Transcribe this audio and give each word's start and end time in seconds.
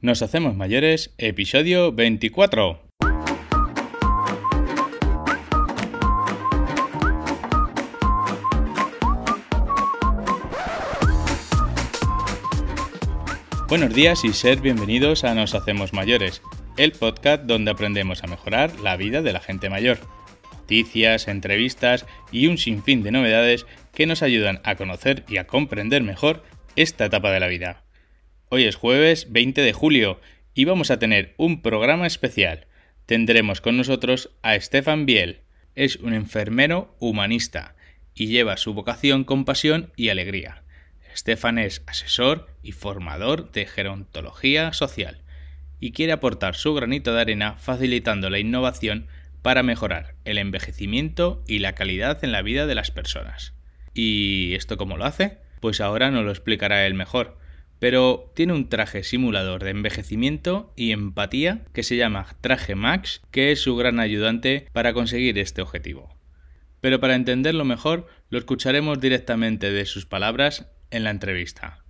Nos 0.00 0.22
hacemos 0.22 0.54
mayores, 0.54 1.12
episodio 1.18 1.90
24. 1.90 2.80
Buenos 13.66 13.92
días 13.92 14.24
y 14.24 14.32
ser 14.32 14.60
bienvenidos 14.60 15.24
a 15.24 15.34
Nos 15.34 15.56
Hacemos 15.56 15.92
Mayores, 15.92 16.42
el 16.76 16.92
podcast 16.92 17.42
donde 17.42 17.72
aprendemos 17.72 18.22
a 18.22 18.28
mejorar 18.28 18.78
la 18.78 18.96
vida 18.96 19.20
de 19.20 19.32
la 19.32 19.40
gente 19.40 19.68
mayor. 19.68 19.98
Noticias, 20.52 21.26
entrevistas 21.26 22.06
y 22.30 22.46
un 22.46 22.56
sinfín 22.56 23.02
de 23.02 23.10
novedades 23.10 23.66
que 23.92 24.06
nos 24.06 24.22
ayudan 24.22 24.60
a 24.62 24.76
conocer 24.76 25.24
y 25.28 25.38
a 25.38 25.48
comprender 25.48 26.04
mejor 26.04 26.44
esta 26.76 27.06
etapa 27.06 27.32
de 27.32 27.40
la 27.40 27.48
vida. 27.48 27.87
Hoy 28.50 28.64
es 28.64 28.76
jueves 28.76 29.30
20 29.30 29.60
de 29.60 29.74
julio 29.74 30.22
y 30.54 30.64
vamos 30.64 30.90
a 30.90 30.98
tener 30.98 31.34
un 31.36 31.60
programa 31.60 32.06
especial. 32.06 32.66
Tendremos 33.04 33.60
con 33.60 33.76
nosotros 33.76 34.30
a 34.40 34.58
Stefan 34.58 35.04
Biel. 35.04 35.40
Es 35.74 35.96
un 35.96 36.14
enfermero 36.14 36.96
humanista 36.98 37.74
y 38.14 38.28
lleva 38.28 38.56
su 38.56 38.72
vocación 38.72 39.24
con 39.24 39.44
pasión 39.44 39.92
y 39.96 40.08
alegría. 40.08 40.62
Stefan 41.14 41.58
es 41.58 41.82
asesor 41.86 42.48
y 42.62 42.72
formador 42.72 43.52
de 43.52 43.66
gerontología 43.66 44.72
social 44.72 45.20
y 45.78 45.92
quiere 45.92 46.12
aportar 46.12 46.54
su 46.54 46.72
granito 46.72 47.12
de 47.12 47.20
arena 47.20 47.56
facilitando 47.58 48.30
la 48.30 48.38
innovación 48.38 49.08
para 49.42 49.62
mejorar 49.62 50.14
el 50.24 50.38
envejecimiento 50.38 51.44
y 51.46 51.58
la 51.58 51.74
calidad 51.74 52.24
en 52.24 52.32
la 52.32 52.40
vida 52.40 52.66
de 52.66 52.74
las 52.74 52.90
personas. 52.90 53.52
¿Y 53.92 54.54
esto 54.54 54.78
cómo 54.78 54.96
lo 54.96 55.04
hace? 55.04 55.36
Pues 55.60 55.82
ahora 55.82 56.10
nos 56.10 56.24
lo 56.24 56.30
explicará 56.30 56.86
él 56.86 56.94
mejor. 56.94 57.37
Pero 57.78 58.32
tiene 58.34 58.52
un 58.52 58.68
traje 58.68 59.04
simulador 59.04 59.62
de 59.62 59.70
envejecimiento 59.70 60.72
y 60.76 60.92
empatía 60.92 61.64
que 61.72 61.82
se 61.82 61.96
llama 61.96 62.26
Traje 62.40 62.74
Max, 62.74 63.22
que 63.30 63.52
es 63.52 63.60
su 63.60 63.76
gran 63.76 64.00
ayudante 64.00 64.66
para 64.72 64.92
conseguir 64.92 65.38
este 65.38 65.62
objetivo. 65.62 66.16
Pero 66.80 67.00
para 67.00 67.14
entenderlo 67.14 67.64
mejor, 67.64 68.06
lo 68.30 68.38
escucharemos 68.38 69.00
directamente 69.00 69.70
de 69.70 69.86
sus 69.86 70.06
palabras 70.06 70.70
en 70.90 71.04
la 71.04 71.10
entrevista. 71.10 71.84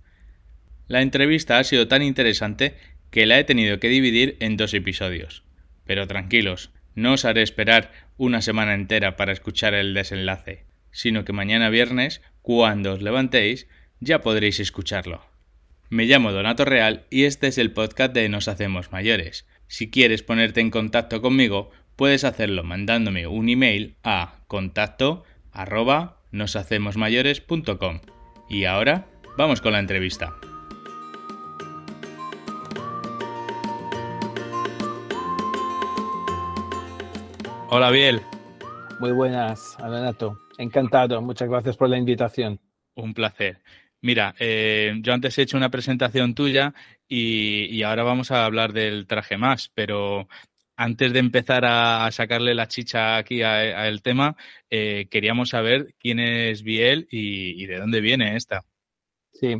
La 0.87 1.01
entrevista 1.01 1.59
ha 1.59 1.63
sido 1.63 1.87
tan 1.87 2.01
interesante 2.01 2.75
que 3.11 3.25
la 3.25 3.39
he 3.39 3.43
tenido 3.43 3.79
que 3.79 3.89
dividir 3.89 4.37
en 4.39 4.57
dos 4.57 4.73
episodios. 4.73 5.43
Pero 5.85 6.07
tranquilos, 6.07 6.71
no 6.95 7.13
os 7.13 7.25
haré 7.25 7.41
esperar 7.41 7.91
una 8.17 8.41
semana 8.41 8.73
entera 8.73 9.15
para 9.15 9.31
escuchar 9.31 9.73
el 9.73 9.93
desenlace, 9.93 10.65
sino 10.91 11.25
que 11.25 11.33
mañana 11.33 11.69
viernes, 11.69 12.21
cuando 12.41 12.93
os 12.93 13.01
levantéis, 13.01 13.67
ya 13.99 14.21
podréis 14.21 14.59
escucharlo. 14.59 15.28
Me 15.91 16.05
llamo 16.05 16.31
Donato 16.31 16.65
Real 16.65 17.07
y 17.09 17.23
este 17.23 17.47
es 17.47 17.57
el 17.57 17.71
podcast 17.71 18.13
de 18.13 18.29
Nos 18.29 18.47
Hacemos 18.47 18.91
Mayores. 18.91 19.47
Si 19.65 19.89
quieres 19.89 20.21
ponerte 20.21 20.61
en 20.61 20.69
contacto 20.69 21.19
conmigo, 21.19 21.71
puedes 21.95 22.23
hacerlo 22.25 22.63
mandándome 22.63 23.25
un 23.25 23.49
email 23.49 23.95
a 24.03 24.43
contacto 24.45 25.23
arroba 25.51 26.21
noshacemosmayores.com. 26.31 28.01
Y 28.47 28.65
ahora 28.65 29.07
vamos 29.35 29.61
con 29.61 29.71
la 29.73 29.79
entrevista. 29.79 30.35
Hola 37.71 37.89
Biel. 37.89 38.21
Muy 38.99 39.11
buenas, 39.11 39.75
Donato. 39.79 40.37
Encantado. 40.59 41.19
Muchas 41.23 41.49
gracias 41.49 41.77
por 41.77 41.89
la 41.89 41.97
invitación. 41.97 42.59
Un 42.93 43.15
placer. 43.15 43.63
Mira, 44.01 44.33
eh, 44.39 44.93
yo 45.01 45.13
antes 45.13 45.37
he 45.37 45.41
hecho 45.41 45.57
una 45.57 45.69
presentación 45.69 46.33
tuya 46.33 46.73
y, 47.07 47.81
ahora 47.83 48.03
vamos 48.03 48.31
a 48.31 48.45
hablar 48.45 48.71
del 48.71 49.07
traje 49.07 49.37
más, 49.37 49.69
pero 49.73 50.27
antes 50.77 51.11
de 51.11 51.19
empezar 51.19 51.65
a, 51.65 52.09
sacarle 52.11 52.55
la 52.55 52.69
chicha 52.69 53.17
aquí 53.17 53.41
al 53.43 54.01
tema, 54.01 54.37
eh, 54.69 55.07
queríamos 55.09 55.49
saber 55.49 55.95
quién 55.99 56.19
es 56.19 56.63
Biel 56.63 57.07
y, 57.11 57.65
de 57.65 57.77
dónde 57.77 57.99
viene 57.99 58.37
esta. 58.37 58.63
Sí, 59.33 59.55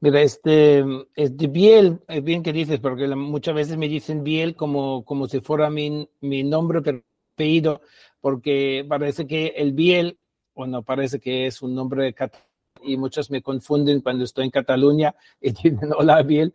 mira, 0.00 0.22
este, 0.22 0.84
este 1.14 1.46
Biel, 1.48 2.00
es 2.08 2.24
bien 2.24 2.42
que 2.42 2.52
dices, 2.52 2.80
porque 2.80 3.06
muchas 3.08 3.54
veces 3.54 3.76
me 3.76 3.88
dicen 3.88 4.24
Biel 4.24 4.56
como, 4.56 5.04
como 5.04 5.28
si 5.28 5.40
fuera 5.40 5.68
mi, 5.68 6.08
mi 6.20 6.42
nombre, 6.44 6.80
pero 6.80 7.02
apellido, 7.34 7.82
porque 8.20 8.86
parece 8.88 9.26
que 9.26 9.48
el 9.48 9.72
Biel, 9.72 10.18
bueno, 10.54 10.82
parece 10.82 11.20
que 11.20 11.46
es 11.46 11.60
un 11.60 11.74
nombre 11.74 12.14
catalán 12.14 12.51
y 12.82 12.96
muchos 12.96 13.30
me 13.30 13.42
confunden 13.42 14.00
cuando 14.00 14.24
estoy 14.24 14.44
en 14.46 14.50
Cataluña 14.50 15.14
y 15.40 15.50
dicen, 15.62 15.80
hola 15.96 16.22
Biel, 16.22 16.52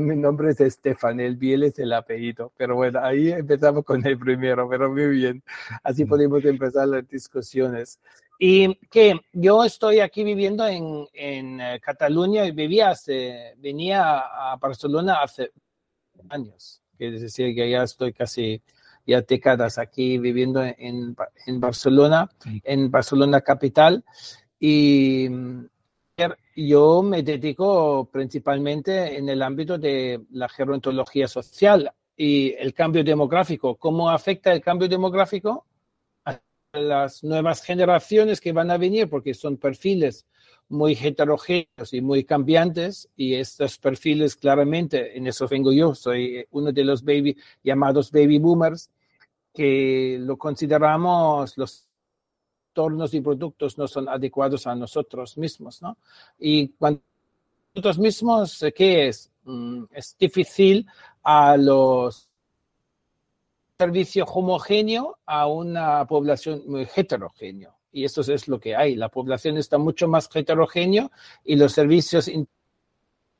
mi 0.00 0.16
nombre 0.16 0.50
es 0.50 0.60
Estefan, 0.60 1.20
el 1.20 1.36
Biel 1.36 1.64
es 1.64 1.78
el 1.78 1.92
apellido, 1.92 2.52
pero 2.56 2.76
bueno, 2.76 3.00
ahí 3.02 3.30
empezamos 3.32 3.84
con 3.84 4.04
el 4.06 4.18
primero, 4.18 4.68
pero 4.68 4.90
muy 4.90 5.08
bien, 5.08 5.42
así 5.82 6.04
podemos 6.04 6.44
empezar 6.44 6.88
las 6.88 7.08
discusiones. 7.08 8.00
Y 8.38 8.74
que 8.90 9.18
yo 9.32 9.64
estoy 9.64 10.00
aquí 10.00 10.22
viviendo 10.22 10.66
en, 10.66 11.06
en 11.14 11.60
eh, 11.60 11.80
Cataluña 11.80 12.44
y 12.44 12.52
vivía 12.52 12.90
hace, 12.90 13.54
venía 13.56 14.18
a 14.18 14.56
Barcelona 14.56 15.22
hace 15.22 15.52
años, 16.28 16.82
es 16.98 17.20
decir, 17.22 17.54
que 17.54 17.70
ya 17.70 17.82
estoy 17.82 18.12
casi 18.12 18.62
ya 19.06 19.22
décadas 19.22 19.78
aquí 19.78 20.18
viviendo 20.18 20.62
en, 20.62 21.16
en 21.46 21.60
Barcelona, 21.60 22.28
en 22.64 22.90
Barcelona 22.90 23.40
capital. 23.40 24.04
Y 24.58 25.28
yo 26.56 27.02
me 27.02 27.22
dedico 27.22 28.08
principalmente 28.10 29.18
en 29.18 29.28
el 29.28 29.42
ámbito 29.42 29.76
de 29.78 30.22
la 30.30 30.48
gerontología 30.48 31.28
social 31.28 31.92
y 32.16 32.52
el 32.54 32.72
cambio 32.72 33.04
demográfico. 33.04 33.76
¿Cómo 33.76 34.08
afecta 34.08 34.52
el 34.52 34.62
cambio 34.62 34.88
demográfico 34.88 35.66
a 36.24 36.40
las 36.72 37.22
nuevas 37.22 37.62
generaciones 37.62 38.40
que 38.40 38.52
van 38.52 38.70
a 38.70 38.78
venir? 38.78 39.10
Porque 39.10 39.34
son 39.34 39.58
perfiles 39.58 40.26
muy 40.68 40.98
heterogéneos 41.00 41.92
y 41.92 42.00
muy 42.00 42.24
cambiantes 42.24 43.08
y 43.16 43.34
estos 43.34 43.78
perfiles 43.78 44.36
claramente, 44.36 45.16
en 45.16 45.26
eso 45.26 45.46
vengo 45.46 45.72
yo, 45.72 45.94
soy 45.94 46.44
uno 46.50 46.72
de 46.72 46.84
los 46.84 47.04
baby 47.04 47.36
llamados 47.62 48.10
baby 48.10 48.38
boomers 48.38 48.90
que 49.54 50.18
lo 50.20 50.36
consideramos 50.36 51.56
los 51.56 51.85
entornos 52.76 53.14
y 53.14 53.20
productos 53.22 53.78
no 53.78 53.88
son 53.88 54.08
adecuados 54.08 54.66
a 54.66 54.74
nosotros 54.74 55.38
mismos, 55.38 55.80
¿no? 55.80 55.96
Y 56.38 56.68
cuando 56.68 57.00
nosotros 57.74 57.98
mismos, 57.98 58.64
¿qué 58.74 59.08
es? 59.08 59.30
Mm, 59.44 59.84
es 59.92 60.16
difícil 60.18 60.86
a 61.22 61.56
los 61.56 62.28
servicio 63.78 64.24
homogéneo 64.24 65.18
a 65.26 65.46
una 65.46 66.06
población 66.06 66.62
muy 66.66 66.86
heterogénea. 66.94 67.74
Y 67.92 68.04
eso 68.04 68.20
es 68.20 68.48
lo 68.48 68.58
que 68.58 68.74
hay. 68.76 68.94
La 68.94 69.08
población 69.08 69.56
está 69.56 69.78
mucho 69.78 70.06
más 70.08 70.28
heterogénea 70.34 71.10
y 71.44 71.56
los 71.56 71.72
servicios 71.72 72.30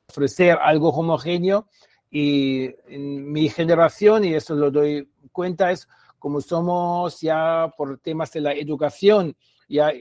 ofrecer 0.08 0.58
algo 0.62 0.90
homogéneo. 0.90 1.68
Y 2.10 2.70
en 2.86 3.32
mi 3.32 3.48
generación, 3.48 4.24
y 4.24 4.34
eso 4.34 4.54
lo 4.54 4.70
doy 4.70 5.10
cuenta, 5.32 5.70
es 5.72 5.88
como 6.18 6.40
somos 6.40 7.20
ya 7.20 7.72
por 7.76 7.98
temas 7.98 8.32
de 8.32 8.40
la 8.40 8.52
educación, 8.52 9.36
ya 9.68 9.92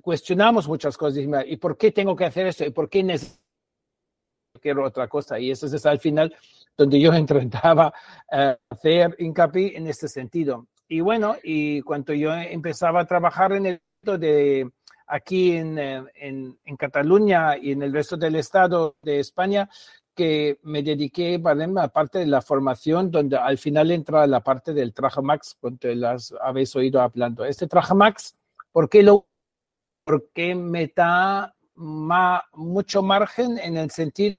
cuestionamos 0.00 0.68
muchas 0.68 0.96
cosas. 0.96 1.24
¿Y 1.46 1.56
por 1.56 1.76
qué 1.76 1.92
tengo 1.92 2.16
que 2.16 2.24
hacer 2.24 2.46
eso? 2.46 2.64
¿Y 2.64 2.70
por 2.70 2.88
qué 2.88 3.02
necesito 3.02 3.40
otra 4.84 5.08
cosa? 5.08 5.38
Y 5.38 5.50
eso 5.50 5.66
es 5.66 5.86
al 5.86 5.98
final 5.98 6.34
donde 6.76 7.00
yo 7.00 7.14
intentaba 7.16 7.92
uh, 8.32 8.54
hacer 8.70 9.14
hincapié 9.18 9.76
en 9.76 9.86
este 9.86 10.08
sentido. 10.08 10.66
Y 10.88 11.00
bueno, 11.00 11.36
y 11.42 11.80
cuando 11.82 12.12
yo 12.12 12.34
empezaba 12.34 13.00
a 13.00 13.06
trabajar 13.06 13.52
en 13.52 13.66
el 13.66 13.80
de 14.02 14.68
aquí 15.06 15.52
en, 15.52 15.78
eh, 15.78 16.02
en, 16.16 16.58
en, 16.64 16.76
Cataluña 16.76 17.56
y 17.56 17.72
en 17.72 17.82
el 17.82 17.92
resto 17.92 18.16
del 18.16 18.34
estado 18.34 18.96
de 19.02 19.20
España, 19.20 19.70
que 20.14 20.58
me 20.62 20.82
dediqué 20.82 21.38
la 21.38 21.88
parte 21.88 22.18
de 22.18 22.26
la 22.26 22.42
formación, 22.42 23.10
donde 23.10 23.36
al 23.36 23.58
final 23.58 23.90
entra 23.90 24.26
la 24.26 24.40
parte 24.40 24.72
del 24.72 24.92
traje 24.92 25.22
Max, 25.22 25.56
cuando 25.60 25.88
las 25.94 26.34
habéis 26.40 26.74
oído 26.76 27.00
hablando. 27.00 27.44
Este 27.44 27.66
traje 27.66 27.94
Max, 27.94 28.36
¿por 28.72 28.88
qué 28.88 29.02
lo? 29.02 29.26
Porque 30.04 30.54
me 30.54 30.92
da 30.94 31.54
mucho 32.54 33.02
margen 33.02 33.58
en 33.58 33.76
el 33.76 33.90
sentido 33.90 34.36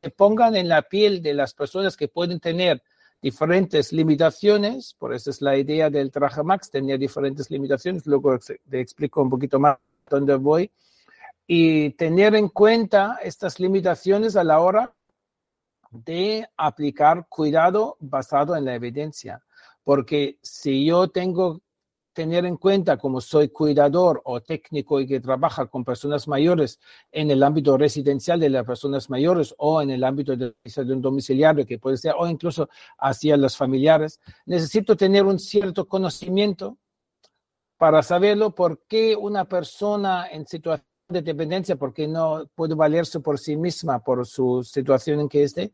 que 0.00 0.10
pongan 0.10 0.56
en 0.56 0.68
la 0.68 0.82
piel 0.82 1.22
de 1.22 1.34
las 1.34 1.54
personas 1.54 1.96
que 1.96 2.08
pueden 2.08 2.40
tener 2.40 2.82
diferentes 3.20 3.92
limitaciones, 3.92 4.94
por 4.98 5.14
eso 5.14 5.30
es 5.30 5.40
la 5.40 5.56
idea 5.56 5.88
del 5.88 6.10
traje 6.10 6.42
Max, 6.42 6.70
tener 6.70 6.98
diferentes 6.98 7.50
limitaciones, 7.50 8.06
luego 8.06 8.38
te 8.38 8.80
explico 8.80 9.22
un 9.22 9.30
poquito 9.30 9.58
más 9.58 9.78
dónde 10.10 10.34
voy, 10.34 10.70
y 11.46 11.90
tener 11.90 12.34
en 12.34 12.48
cuenta 12.48 13.18
estas 13.22 13.60
limitaciones 13.60 14.36
a 14.36 14.44
la 14.44 14.60
hora 14.60 14.94
de 15.90 16.48
aplicar 16.56 17.26
cuidado 17.28 17.96
basado 18.00 18.56
en 18.56 18.64
la 18.64 18.74
evidencia. 18.74 19.42
Porque 19.82 20.38
si 20.42 20.86
yo 20.86 21.08
tengo 21.08 21.60
tener 22.14 22.46
en 22.46 22.56
cuenta, 22.56 22.96
como 22.96 23.20
soy 23.20 23.48
cuidador 23.48 24.22
o 24.24 24.40
técnico 24.40 25.00
y 25.00 25.06
que 25.06 25.20
trabaja 25.20 25.66
con 25.66 25.84
personas 25.84 26.26
mayores 26.26 26.80
en 27.12 27.30
el 27.30 27.42
ámbito 27.42 27.76
residencial 27.76 28.40
de 28.40 28.48
las 28.48 28.64
personas 28.64 29.10
mayores 29.10 29.54
o 29.58 29.82
en 29.82 29.90
el 29.90 30.04
ámbito 30.04 30.34
de 30.36 30.54
un 30.64 31.02
domiciliario, 31.02 31.66
que 31.66 31.78
puede 31.78 31.98
ser, 31.98 32.14
o 32.16 32.26
incluso 32.26 32.68
hacia 32.98 33.36
los 33.36 33.56
familiares, 33.56 34.20
necesito 34.46 34.96
tener 34.96 35.24
un 35.24 35.38
cierto 35.38 35.86
conocimiento 35.86 36.78
para 37.76 38.02
saberlo 38.02 38.54
por 38.54 38.84
qué 38.86 39.16
una 39.16 39.44
persona 39.44 40.28
en 40.30 40.46
situación 40.46 40.93
de 41.08 41.22
dependencia, 41.22 41.76
porque 41.76 42.08
no 42.08 42.46
puede 42.54 42.74
valerse 42.74 43.20
por 43.20 43.38
sí 43.38 43.56
misma, 43.56 44.00
por 44.00 44.26
su 44.26 44.62
situación 44.62 45.20
en 45.20 45.28
que 45.28 45.44
esté, 45.44 45.72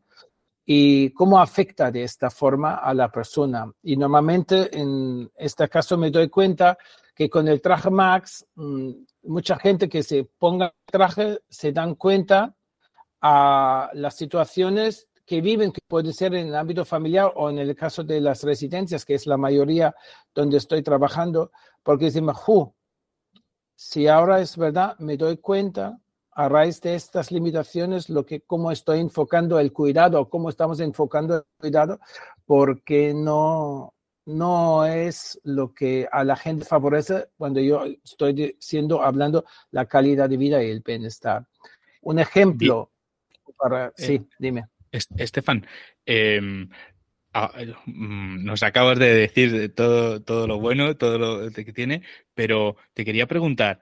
y 0.65 1.09
cómo 1.11 1.39
afecta 1.39 1.91
de 1.91 2.03
esta 2.03 2.29
forma 2.29 2.75
a 2.75 2.93
la 2.93 3.11
persona. 3.11 3.71
Y 3.83 3.97
normalmente 3.97 4.69
en 4.77 5.29
este 5.35 5.67
caso 5.67 5.97
me 5.97 6.11
doy 6.11 6.29
cuenta 6.29 6.77
que 7.15 7.29
con 7.29 7.47
el 7.47 7.61
traje 7.61 7.89
Max, 7.89 8.45
mm, 8.55 8.91
mucha 9.23 9.57
gente 9.57 9.89
que 9.89 10.03
se 10.03 10.23
ponga 10.37 10.73
traje 10.85 11.39
se 11.49 11.71
dan 11.71 11.95
cuenta 11.95 12.55
a 13.21 13.89
las 13.93 14.15
situaciones 14.15 15.07
que 15.25 15.41
viven, 15.41 15.71
que 15.71 15.81
puede 15.87 16.13
ser 16.13 16.35
en 16.35 16.47
el 16.47 16.55
ámbito 16.55 16.83
familiar 16.83 17.31
o 17.35 17.49
en 17.49 17.59
el 17.59 17.75
caso 17.75 18.03
de 18.03 18.19
las 18.19 18.43
residencias, 18.43 19.05
que 19.05 19.13
es 19.13 19.27
la 19.27 19.37
mayoría 19.37 19.95
donde 20.33 20.57
estoy 20.57 20.81
trabajando, 20.81 21.51
porque 21.83 22.05
dicen, 22.05 22.25
si 23.83 24.07
ahora 24.07 24.39
es 24.41 24.57
verdad, 24.57 24.95
me 24.99 25.17
doy 25.17 25.37
cuenta 25.37 25.99
a 26.33 26.47
raíz 26.47 26.79
de 26.81 26.93
estas 26.93 27.31
limitaciones, 27.31 28.11
lo 28.11 28.27
que, 28.27 28.41
cómo 28.41 28.71
estoy 28.71 28.99
enfocando 28.99 29.59
el 29.59 29.73
cuidado, 29.73 30.29
cómo 30.29 30.49
estamos 30.49 30.79
enfocando 30.79 31.37
el 31.37 31.43
cuidado, 31.57 31.99
porque 32.45 33.11
no, 33.11 33.95
no 34.27 34.85
es 34.85 35.41
lo 35.43 35.73
que 35.73 36.07
a 36.11 36.23
la 36.23 36.35
gente 36.35 36.63
favorece 36.63 37.29
cuando 37.37 37.59
yo 37.59 37.83
estoy 38.03 38.33
diciendo, 38.33 39.01
hablando 39.01 39.45
la 39.71 39.87
calidad 39.87 40.29
de 40.29 40.37
vida 40.37 40.63
y 40.63 40.69
el 40.69 40.81
bienestar. 40.81 41.47
Un 42.03 42.19
ejemplo 42.19 42.91
para, 43.57 43.87
eh, 43.87 43.93
sí, 43.95 44.27
dime. 44.37 44.67
Estefan, 44.91 45.65
em, 46.05 46.69
ah, 47.33 47.51
mm, 47.85 48.43
nos 48.43 48.63
acabas 48.63 48.99
de 48.99 49.13
decir 49.13 49.73
todo, 49.75 50.21
todo 50.21 50.47
lo 50.47 50.59
bueno, 50.59 50.95
todo 50.97 51.17
lo 51.17 51.51
que 51.51 51.73
tiene, 51.73 52.03
pero 52.33 52.77
te 52.93 53.05
quería 53.05 53.27
preguntar, 53.27 53.79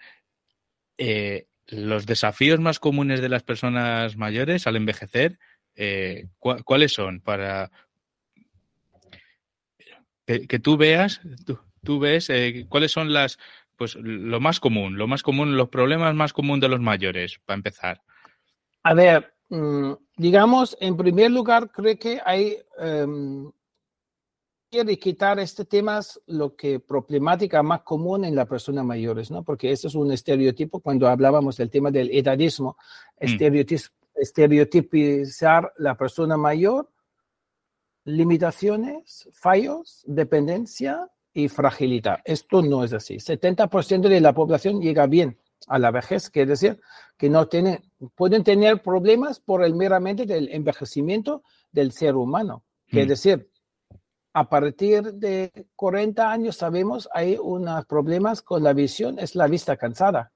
eh, 0.98 1.48
los 1.68 2.06
desafíos 2.06 2.60
más 2.60 2.80
comunes 2.80 3.22
de 3.22 3.30
las 3.30 3.44
personas 3.44 4.18
mayores 4.18 4.68
al 4.68 4.76
envejecer, 4.76 5.40
eh, 5.76 6.28
¿cuáles 6.40 6.94
son? 6.94 7.22
Para 7.22 7.72
que, 10.26 10.60
tú 10.60 10.78
veas, 10.78 11.22
tú, 11.84 12.00
ves 12.00 12.30
eh, 12.30 12.66
cuáles 12.70 12.92
son 12.92 13.14
las, 13.14 13.40
pues 13.76 13.96
lo 13.96 14.40
más 14.40 14.60
común, 14.60 14.98
lo 14.98 15.08
más 15.08 15.24
común, 15.24 15.58
los 15.58 15.70
problemas 15.70 16.14
más 16.14 16.34
comunes 16.34 16.62
de 16.62 16.70
los 16.70 16.82
mayores, 16.82 17.40
para 17.46 17.56
empezar. 17.56 18.02
A 18.84 18.94
ver, 18.94 19.34
digamos, 20.18 20.78
en 20.80 20.96
primer 20.96 21.32
lugar, 21.32 21.72
creo 21.72 21.98
que 21.98 22.22
hay 22.24 22.58
em, 22.78 23.52
quiere 24.70 25.00
quitar 25.00 25.40
este 25.40 25.66
tema 25.66 26.00
es 26.00 26.22
lo 26.28 26.56
que 26.56 26.80
problemática 26.80 27.64
más 27.64 27.82
común 27.82 28.26
en 28.26 28.36
las 28.36 28.48
personas 28.48 28.86
mayores, 28.86 29.32
¿no? 29.32 29.44
Porque 29.44 29.72
ese 29.72 29.88
es 29.88 29.96
un 29.96 30.12
estereotipo 30.12 30.80
cuando 30.80 31.08
hablábamos 31.08 31.58
del 31.58 31.70
tema 31.70 31.90
del 31.90 32.12
edadismo, 32.12 32.78
mm. 33.20 33.66
estereotipizar 34.16 35.74
la 35.78 35.96
persona 35.96 36.38
mayor, 36.38 36.90
limitaciones, 38.06 39.30
fallos, 39.34 40.04
dependencia 40.06 41.10
y 41.34 41.48
fragilidad. 41.48 42.20
Esto 42.24 42.62
no 42.62 42.84
es 42.84 42.94
así. 42.94 43.16
70% 43.16 44.08
de 44.08 44.22
la 44.22 44.34
población 44.34 44.82
llega 44.82 45.08
bien 45.08 45.38
a 45.70 45.80
la 45.80 45.92
vejez, 45.92 46.30
quiere 46.30 46.50
decir 46.50 46.80
que 47.18 47.30
no 47.30 47.48
tienen, 47.48 47.82
pueden 48.16 48.44
tener 48.44 48.82
problemas 48.82 49.40
por 49.40 49.64
el 49.64 49.76
meramente 49.76 50.26
del 50.26 50.50
envejecimiento 50.50 51.44
del 51.72 51.92
ser 51.92 52.16
humano. 52.16 52.64
Quiere 52.88 53.06
mm. 53.06 53.10
decir, 53.10 53.50
a 54.34 54.50
partir 54.50 55.14
de 55.14 55.68
40 55.76 56.32
años 56.32 56.58
sabemos 56.58 57.08
hay 57.14 57.38
unos 57.42 57.86
problemas 57.86 58.42
con 58.42 58.64
la 58.64 58.74
visión, 58.74 59.20
es 59.20 59.36
la 59.36 59.48
vista 59.48 59.78
cansada. 59.78 60.32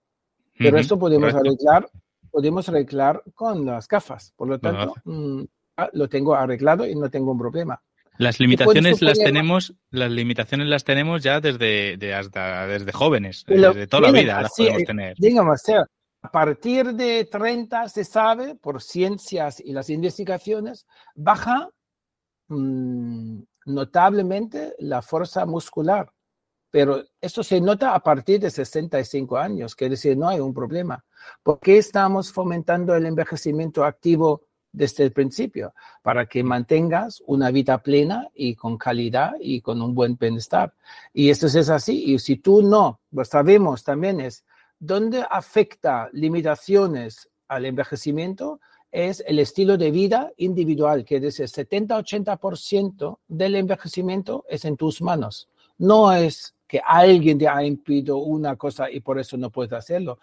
Pero 0.58 0.78
esto 0.78 1.00
podemos 1.00 1.34
arreglar, 1.34 1.90
podemos 2.30 2.70
arreglar 2.70 3.24
con 3.34 3.66
las 3.66 3.88
gafas. 3.88 4.34
Por 4.36 4.48
lo 4.48 4.60
tanto, 4.60 4.94
mm, 5.04 5.44
ah, 5.78 5.90
lo 5.94 6.08
tengo 6.08 6.36
arreglado 6.36 6.86
y 6.86 6.96
no 6.96 7.10
tengo 7.10 7.32
un 7.32 7.40
problema. 7.40 7.82
Las 8.18 8.40
limitaciones 8.40 9.02
las 9.02 9.18
tenemos, 9.18 9.74
las 9.90 10.12
limitaciones 10.12 10.68
las 10.68 10.84
tenemos 10.84 11.24
ya 11.24 11.40
desde, 11.40 12.14
hasta, 12.14 12.68
desde 12.68 12.92
jóvenes, 12.92 13.44
desde 13.48 13.88
toda 13.88 14.04
la 14.04 14.12
vida 14.12 14.42
las 14.42 14.54
podemos 14.56 14.84
tener. 14.84 15.16
Digamos, 15.18 15.62
a 16.22 16.32
partir 16.32 16.94
de 16.94 17.26
30 17.26 17.90
se 17.90 18.04
sabe 18.06 18.56
por 18.56 18.82
ciencias 18.82 19.60
y 19.60 19.74
las 19.74 19.90
investigaciones, 19.90 20.86
baja 21.16 21.70
mm, 22.48 23.42
notablemente 23.66 24.74
la 24.80 25.02
fuerza 25.02 25.46
muscular, 25.46 26.14
pero 26.72 27.04
esto 27.20 27.44
se 27.44 27.60
nota 27.60 27.94
a 27.94 28.00
partir 28.00 28.40
de 28.40 28.50
65 28.50 29.38
años, 29.38 29.76
que 29.76 29.90
decir, 29.90 30.18
no 30.18 30.30
hay 30.30 30.40
un 30.40 30.54
problema. 30.54 31.04
¿Por 31.44 31.60
qué 31.60 31.78
estamos 31.78 32.32
fomentando 32.32 32.96
el 32.96 33.06
envejecimiento 33.06 33.84
activo 33.84 34.48
desde 34.74 35.06
el 35.06 35.14
principio? 35.14 35.74
Para 36.02 36.26
que 36.26 36.44
mantengas 36.44 37.24
una 37.26 37.50
vida 37.52 37.78
plena 37.78 38.28
y 38.36 38.56
con 38.56 38.78
calidad 38.78 39.34
y 39.40 39.62
con 39.62 39.82
un 39.82 39.96
buen 39.96 40.18
bienestar. 40.18 40.74
Y 41.14 41.30
esto 41.30 41.48
es 41.48 41.70
así. 41.70 42.12
Y 42.12 42.20
si 42.20 42.36
tú 42.36 42.62
no, 42.62 43.00
lo 43.12 43.24
sabemos 43.24 43.86
también 43.86 44.20
es, 44.20 44.44
¿dónde 44.80 45.26
afecta 45.30 46.10
limitaciones 46.12 47.30
al 47.48 47.66
envejecimiento? 47.66 48.60
es 48.94 49.24
el 49.26 49.40
estilo 49.40 49.76
de 49.76 49.90
vida 49.90 50.32
individual, 50.38 51.04
que 51.04 51.20
dice 51.20 51.46
70-80% 51.46 53.18
del 53.28 53.56
envejecimiento 53.56 54.46
es 54.48 54.66
en 54.66 54.78
tus 54.78 55.02
manos. 55.02 55.50
No 55.80 56.14
es 56.14 56.56
que 56.68 56.80
alguien 56.86 57.40
te 57.40 57.48
ha 57.48 57.64
impedido 57.64 58.18
una 58.18 58.56
cosa 58.56 58.90
y 58.92 59.00
por 59.00 59.20
eso 59.20 59.36
no 59.36 59.50
puedes 59.50 59.74
hacerlo. 59.74 60.20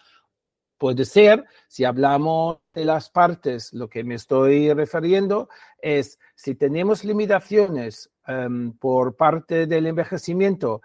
Puede 0.81 1.05
ser, 1.05 1.45
si 1.67 1.85
hablamos 1.85 2.57
de 2.73 2.85
las 2.85 3.11
partes, 3.11 3.71
lo 3.71 3.87
que 3.87 4.03
me 4.03 4.15
estoy 4.15 4.73
refiriendo 4.73 5.47
es 5.79 6.17
si 6.33 6.55
tenemos 6.55 7.03
limitaciones 7.03 8.09
em, 8.25 8.73
por 8.79 9.15
parte 9.15 9.67
del 9.67 9.85
envejecimiento 9.85 10.81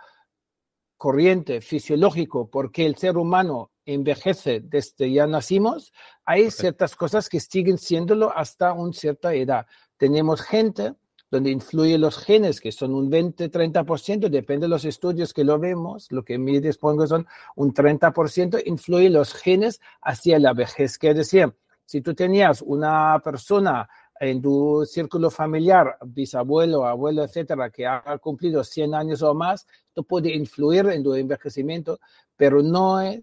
corriente, 0.98 1.62
fisiológico, 1.62 2.50
porque 2.50 2.84
el 2.84 2.96
ser 2.96 3.16
humano 3.16 3.70
envejece 3.86 4.60
desde 4.60 5.10
ya 5.10 5.26
nacimos, 5.26 5.94
hay 6.26 6.50
ciertas 6.50 6.94
cosas 6.94 7.30
que 7.30 7.40
siguen 7.40 7.78
siéndolo 7.78 8.36
hasta 8.36 8.74
una 8.74 8.92
cierta 8.92 9.32
edad. 9.32 9.66
Tenemos 9.96 10.42
gente 10.42 10.92
donde 11.30 11.50
influyen 11.50 12.00
los 12.00 12.18
genes, 12.18 12.60
que 12.60 12.72
son 12.72 12.94
un 12.94 13.10
20-30%, 13.10 14.28
depende 14.28 14.64
de 14.64 14.70
los 14.70 14.84
estudios 14.84 15.34
que 15.34 15.44
lo 15.44 15.58
vemos, 15.58 16.10
lo 16.10 16.24
que 16.24 16.38
me 16.38 16.60
dispongo 16.60 17.06
son 17.06 17.26
un 17.56 17.74
30%, 17.74 18.62
influyen 18.66 19.12
los 19.12 19.34
genes 19.34 19.80
hacia 20.02 20.38
la 20.38 20.52
vejez. 20.52 20.98
Que 20.98 21.14
decir, 21.14 21.52
si 21.84 22.00
tú 22.00 22.14
tenías 22.14 22.62
una 22.62 23.20
persona 23.22 23.88
en 24.18 24.40
tu 24.40 24.84
círculo 24.86 25.30
familiar, 25.30 25.98
bisabuelo, 26.06 26.86
abuelo, 26.86 27.24
etcétera, 27.24 27.70
que 27.70 27.86
ha 27.86 28.18
cumplido 28.18 28.64
100 28.64 28.94
años 28.94 29.22
o 29.22 29.34
más, 29.34 29.66
esto 29.88 30.02
puede 30.04 30.34
influir 30.34 30.86
en 30.86 31.02
tu 31.02 31.14
envejecimiento, 31.14 32.00
pero 32.36 32.62
no 32.62 33.00
es 33.00 33.20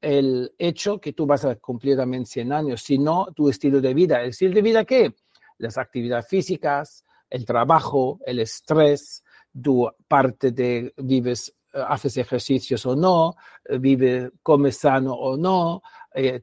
el 0.00 0.52
hecho 0.58 1.00
que 1.00 1.12
tú 1.12 1.26
vas 1.26 1.44
a 1.44 1.56
cumplir 1.56 1.96
también 1.96 2.24
100 2.24 2.52
años, 2.52 2.82
sino 2.82 3.26
tu 3.34 3.48
estilo 3.48 3.80
de 3.80 3.94
vida. 3.94 4.22
¿El 4.22 4.30
estilo 4.30 4.54
de 4.54 4.62
vida 4.62 4.84
qué? 4.84 5.14
Las 5.58 5.78
actividades 5.78 6.26
físicas, 6.26 7.04
el 7.30 7.44
trabajo, 7.44 8.20
el 8.24 8.40
estrés, 8.40 9.24
tu 9.62 9.88
parte 10.06 10.52
de 10.52 10.92
vives, 10.96 11.54
eh, 11.72 11.82
haces 11.86 12.16
ejercicios 12.16 12.84
o 12.86 12.96
no, 12.96 13.36
eh, 13.64 13.78
vives, 13.78 14.30
comes 14.42 14.78
sano 14.78 15.14
o 15.14 15.36
no, 15.36 15.82
eh, 16.14 16.42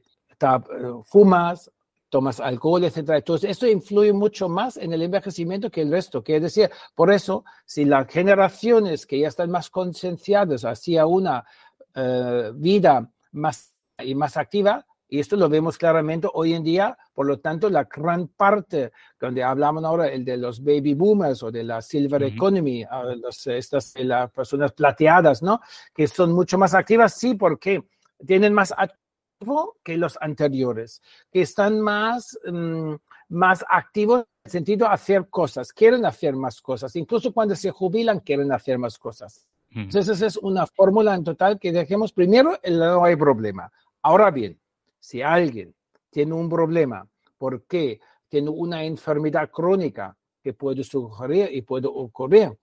fumas, 1.04 1.70
tomas 2.08 2.40
alcohol, 2.40 2.84
etcétera. 2.84 3.18
Entonces, 3.18 3.50
esto 3.50 3.66
influye 3.66 4.12
mucho 4.12 4.48
más 4.48 4.76
en 4.76 4.92
el 4.92 5.02
envejecimiento 5.02 5.70
que 5.70 5.82
el 5.82 5.90
resto. 5.90 6.22
Quiere 6.22 6.42
decir, 6.42 6.70
por 6.94 7.10
eso, 7.10 7.44
si 7.64 7.84
las 7.84 8.06
generaciones 8.06 9.06
que 9.06 9.18
ya 9.18 9.28
están 9.28 9.50
más 9.50 9.70
concienciadas 9.70 10.64
hacia 10.64 11.06
una 11.06 11.44
vida 12.54 13.10
más 13.32 13.72
y 13.98 14.14
más 14.14 14.36
activa, 14.36 14.86
y 15.08 15.20
esto 15.20 15.36
lo 15.36 15.48
vemos 15.48 15.78
claramente 15.78 16.28
hoy 16.32 16.54
en 16.54 16.64
día, 16.64 16.96
por 17.14 17.26
lo 17.26 17.38
tanto, 17.38 17.70
la 17.70 17.84
gran 17.84 18.28
parte, 18.28 18.92
donde 19.20 19.42
hablamos 19.42 19.84
ahora, 19.84 20.08
el 20.08 20.24
de 20.24 20.36
los 20.36 20.62
baby 20.62 20.94
boomers 20.94 21.42
o 21.42 21.50
de 21.50 21.62
la 21.62 21.80
silver 21.80 22.24
economy, 22.24 22.84
estas 23.46 23.94
las 23.96 24.30
personas 24.32 24.72
plateadas, 24.72 25.42
¿no? 25.42 25.60
Que 25.94 26.08
son 26.08 26.32
mucho 26.32 26.58
más 26.58 26.74
activas, 26.74 27.14
sí, 27.14 27.34
porque 27.34 27.84
tienen 28.26 28.52
más 28.52 28.72
activo 28.76 29.76
que 29.84 29.96
los 29.96 30.18
anteriores, 30.20 31.02
que 31.30 31.42
están 31.42 31.80
más, 31.80 32.36
mm, 32.44 32.94
más 33.28 33.64
activos 33.68 34.20
en 34.20 34.26
el 34.44 34.50
sentido 34.50 34.88
de 34.88 34.94
hacer 34.94 35.28
cosas, 35.28 35.72
quieren 35.72 36.04
hacer 36.04 36.34
más 36.34 36.60
cosas, 36.60 36.96
incluso 36.96 37.32
cuando 37.32 37.54
se 37.54 37.70
jubilan 37.70 38.20
quieren 38.20 38.50
hacer 38.52 38.78
más 38.78 38.98
cosas. 38.98 39.46
Entonces, 39.70 40.16
esa 40.16 40.26
es 40.26 40.36
una 40.38 40.66
fórmula 40.66 41.14
en 41.14 41.22
total 41.22 41.58
que 41.58 41.70
dejemos 41.70 42.10
primero, 42.10 42.58
no 42.66 43.04
hay 43.04 43.14
problema. 43.14 43.70
Ahora 44.00 44.30
bien, 44.30 44.58
si 45.06 45.22
alguien 45.22 45.72
tiene 46.10 46.34
un 46.34 46.48
problema 46.48 47.08
porque 47.38 48.00
tiene 48.28 48.50
una 48.50 48.82
enfermedad 48.82 49.48
crónica 49.52 50.16
que 50.42 50.52
puede 50.52 50.82
ocurrir 50.92 51.48
y 51.52 51.62
puede 51.62 51.86
ocurrir, 51.86 52.58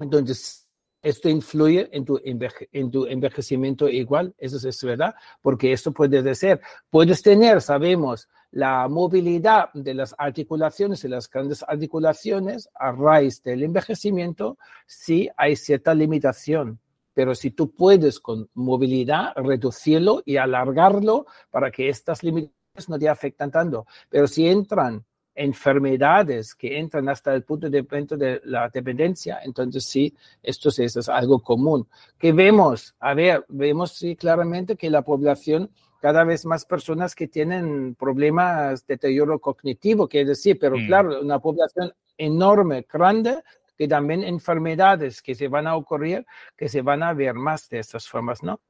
entonces 0.00 0.66
esto 1.00 1.28
influye 1.28 1.88
en 1.92 2.04
tu, 2.04 2.20
en 2.24 2.90
tu 2.90 3.06
envejecimiento 3.06 3.88
igual, 3.88 4.34
eso 4.38 4.68
es 4.68 4.82
verdad, 4.82 5.14
porque 5.40 5.72
esto 5.72 5.92
puede 5.92 6.34
ser, 6.34 6.60
puedes 6.90 7.22
tener, 7.22 7.62
sabemos, 7.62 8.28
la 8.50 8.88
movilidad 8.88 9.72
de 9.72 9.94
las 9.94 10.16
articulaciones 10.18 11.04
y 11.04 11.08
las 11.08 11.30
grandes 11.30 11.62
articulaciones 11.62 12.68
a 12.74 12.90
raíz 12.90 13.40
del 13.44 13.62
envejecimiento, 13.62 14.58
sí 14.84 15.28
hay 15.36 15.54
cierta 15.54 15.94
limitación. 15.94 16.80
Pero 17.18 17.34
si 17.34 17.50
tú 17.50 17.72
puedes 17.72 18.20
con 18.20 18.48
movilidad 18.54 19.32
reducirlo 19.34 20.22
y 20.24 20.36
alargarlo 20.36 21.26
para 21.50 21.68
que 21.68 21.88
estas 21.88 22.22
limitaciones 22.22 22.88
no 22.88 22.96
te 22.96 23.08
afecten 23.08 23.50
tanto. 23.50 23.88
Pero 24.08 24.28
si 24.28 24.46
entran 24.46 25.04
enfermedades 25.34 26.54
que 26.54 26.78
entran 26.78 27.08
hasta 27.08 27.34
el 27.34 27.42
punto 27.42 27.68
de, 27.68 27.82
de 27.82 28.40
la 28.44 28.68
dependencia, 28.68 29.40
entonces 29.42 29.84
sí, 29.84 30.14
esto 30.40 30.68
es, 30.68 30.78
es 30.78 31.08
algo 31.08 31.42
común. 31.42 31.88
Que 32.16 32.30
vemos, 32.30 32.94
a 33.00 33.14
ver, 33.14 33.44
vemos 33.48 33.94
sí 33.94 34.14
claramente 34.14 34.76
que 34.76 34.88
la 34.88 35.02
población 35.02 35.72
cada 36.00 36.22
vez 36.22 36.46
más 36.46 36.64
personas 36.64 37.16
que 37.16 37.26
tienen 37.26 37.96
problemas 37.96 38.86
de 38.86 38.94
deterioro 38.94 39.40
cognitivo, 39.40 40.06
quiere 40.06 40.28
decir, 40.28 40.56
pero 40.56 40.78
mm. 40.78 40.86
claro, 40.86 41.20
una 41.20 41.40
población 41.40 41.92
enorme, 42.16 42.86
grande, 42.88 43.42
que 43.78 43.86
también 43.86 44.24
enfermedades 44.24 45.22
que 45.22 45.36
se 45.36 45.46
van 45.46 45.68
a 45.68 45.76
ocurrir, 45.76 46.26
que 46.56 46.68
se 46.68 46.82
van 46.82 47.04
a 47.04 47.14
ver 47.14 47.34
más 47.34 47.68
de 47.68 47.78
estas 47.78 48.08
formas, 48.08 48.42
¿no? 48.42 48.60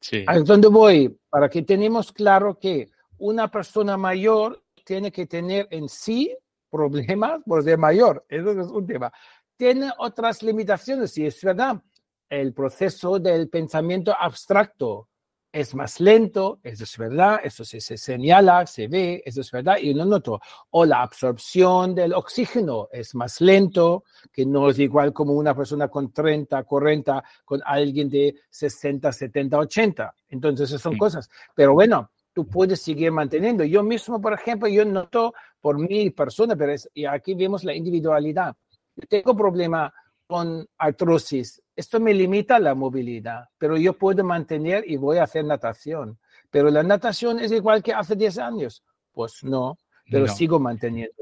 Sí. 0.00 0.24
¿A 0.26 0.38
dónde 0.38 0.68
voy? 0.68 1.14
Para 1.28 1.50
que 1.50 1.60
tenemos 1.62 2.10
claro 2.10 2.58
que 2.58 2.88
una 3.18 3.50
persona 3.50 3.98
mayor 3.98 4.62
tiene 4.82 5.12
que 5.12 5.26
tener 5.26 5.68
en 5.70 5.90
sí 5.90 6.34
problemas 6.70 7.42
por 7.44 7.62
ser 7.62 7.76
mayor. 7.76 8.24
Eso 8.28 8.50
es 8.52 8.68
un 8.68 8.86
tema. 8.86 9.12
Tiene 9.56 9.90
otras 9.98 10.42
limitaciones, 10.42 11.16
y 11.18 11.26
es 11.26 11.42
verdad. 11.42 11.82
El 12.28 12.54
proceso 12.54 13.18
del 13.18 13.48
pensamiento 13.50 14.14
abstracto 14.18 15.08
es 15.52 15.74
más 15.74 16.00
lento, 16.00 16.60
eso 16.62 16.84
es 16.84 16.98
verdad, 16.98 17.40
eso 17.42 17.64
se, 17.64 17.80
se, 17.80 17.96
señala, 17.96 18.66
se 18.66 18.88
ve, 18.88 19.22
eso 19.24 19.40
es 19.40 19.50
verdad, 19.50 19.78
y 19.80 19.94
no 19.94 20.04
noto. 20.04 20.40
O 20.70 20.84
la 20.84 21.02
absorción 21.02 21.94
del 21.94 22.12
oxígeno 22.12 22.88
es 22.92 23.14
más 23.14 23.40
lento, 23.40 24.04
que 24.32 24.44
no 24.44 24.68
es 24.68 24.78
igual 24.78 25.12
como 25.12 25.32
una 25.32 25.54
persona 25.54 25.88
con 25.88 26.12
30, 26.12 26.62
40, 26.64 27.24
con 27.44 27.60
alguien 27.64 28.08
de 28.10 28.34
60, 28.50 29.10
70, 29.10 29.58
80. 29.58 30.14
Entonces, 30.28 30.68
esas 30.70 30.82
son 30.82 30.98
cosas. 30.98 31.28
Pero 31.54 31.72
bueno, 31.72 32.10
tú 32.32 32.46
puedes 32.46 32.82
seguir 32.82 33.10
manteniendo. 33.12 33.64
Yo 33.64 33.82
mismo, 33.82 34.20
por 34.20 34.34
ejemplo, 34.34 34.68
yo 34.68 34.84
noto 34.84 35.32
por 35.58 35.78
mi 35.78 36.10
persona, 36.10 36.54
pero 36.54 36.74
y 36.92 37.06
aquí 37.06 37.34
vemos 37.34 37.64
la 37.64 37.74
individualidad. 37.74 38.54
Yo 38.94 39.06
tengo 39.08 39.34
problema 39.34 39.92
con 40.26 40.66
artrosis. 40.78 41.62
Esto 41.74 42.00
me 42.00 42.14
limita 42.14 42.58
la 42.58 42.74
movilidad, 42.74 43.48
pero 43.58 43.76
yo 43.76 43.92
puedo 43.92 44.24
mantener 44.24 44.84
y 44.86 44.96
voy 44.96 45.18
a 45.18 45.24
hacer 45.24 45.44
natación. 45.44 46.18
Pero 46.50 46.70
la 46.70 46.82
natación 46.82 47.38
es 47.38 47.52
igual 47.52 47.82
que 47.82 47.92
hace 47.92 48.16
10 48.16 48.38
años. 48.38 48.82
Pues 49.12 49.42
no, 49.44 49.78
pero 50.10 50.28
sigo 50.28 50.58
manteniendo. 50.58 51.14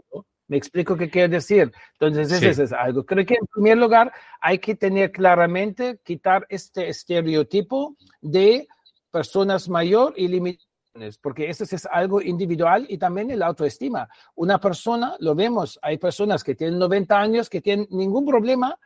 ¿Me 0.46 0.56
explico 0.56 0.96
qué 0.96 1.08
quiero 1.08 1.32
decir? 1.32 1.72
Entonces, 1.98 2.42
eso 2.42 2.62
es 2.62 2.72
algo. 2.72 3.04
Creo 3.04 3.24
que 3.24 3.34
en 3.34 3.46
primer 3.46 3.78
lugar 3.78 4.12
hay 4.40 4.58
que 4.58 4.74
tener 4.74 5.10
claramente, 5.10 5.98
quitar 6.04 6.46
este 6.48 6.88
estereotipo 6.88 7.96
de 8.20 8.68
personas 9.10 9.68
mayor 9.68 10.12
y 10.16 10.28
limitadas 10.28 10.74
porque 11.20 11.50
eso 11.50 11.64
es 11.64 11.86
algo 11.86 12.22
individual 12.22 12.86
y 12.88 12.98
también 12.98 13.30
el 13.30 13.42
autoestima. 13.42 14.08
Una 14.36 14.60
persona, 14.60 15.16
lo 15.18 15.34
vemos, 15.34 15.78
hay 15.82 15.98
personas 15.98 16.44
que 16.44 16.54
tienen 16.54 16.78
90 16.78 17.18
años 17.18 17.50
que 17.50 17.60
tienen 17.60 17.88
ningún 17.90 18.24
problema 18.24 18.78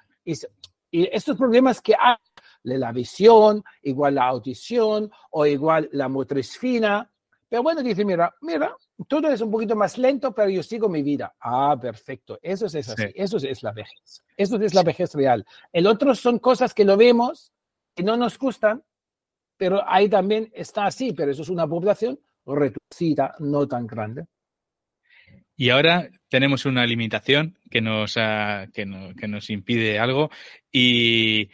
y, 0.90 1.08
estos 1.14 1.36
problemas 1.36 1.80
que 1.80 1.94
hay, 1.98 2.16
la 2.62 2.92
visión, 2.92 3.62
igual 3.82 4.14
la 4.16 4.26
audición 4.26 5.10
o 5.30 5.46
igual 5.46 5.88
la 5.92 6.08
motriz 6.08 6.56
fina, 6.56 7.10
pero 7.48 7.62
bueno, 7.62 7.82
dice, 7.82 8.04
mira, 8.04 8.34
mira, 8.42 8.76
todo 9.06 9.28
es 9.28 9.40
un 9.40 9.50
poquito 9.50 9.74
más 9.74 9.96
lento, 9.96 10.34
pero 10.34 10.50
yo 10.50 10.62
sigo 10.62 10.88
mi 10.88 11.02
vida. 11.02 11.34
Ah, 11.40 11.76
perfecto. 11.80 12.38
Eso 12.42 12.66
es 12.66 12.74
así. 12.74 13.04
Eso 13.14 13.38
es 13.38 13.62
la 13.62 13.72
vejez. 13.72 14.22
Eso 14.36 14.56
es 14.56 14.74
la 14.74 14.82
vejez 14.82 15.14
real. 15.14 15.46
El 15.72 15.86
otro 15.86 16.14
son 16.14 16.38
cosas 16.40 16.74
que 16.74 16.84
lo 16.84 16.96
vemos 16.96 17.52
y 17.96 18.02
no 18.02 18.18
nos 18.18 18.38
gustan, 18.38 18.82
pero 19.56 19.82
ahí 19.88 20.10
también 20.10 20.50
está 20.54 20.86
así, 20.86 21.12
pero 21.14 21.32
eso 21.32 21.42
es 21.42 21.48
una 21.48 21.66
población 21.66 22.20
reducida, 22.44 23.34
no 23.38 23.66
tan 23.66 23.86
grande. 23.86 24.26
Y 25.60 25.70
ahora 25.70 26.08
tenemos 26.28 26.66
una 26.66 26.86
limitación 26.86 27.58
que 27.68 27.80
nos, 27.80 28.14
que, 28.14 28.86
nos 28.86 29.50
impide 29.50 29.98
algo. 29.98 30.30
Y, 30.70 31.50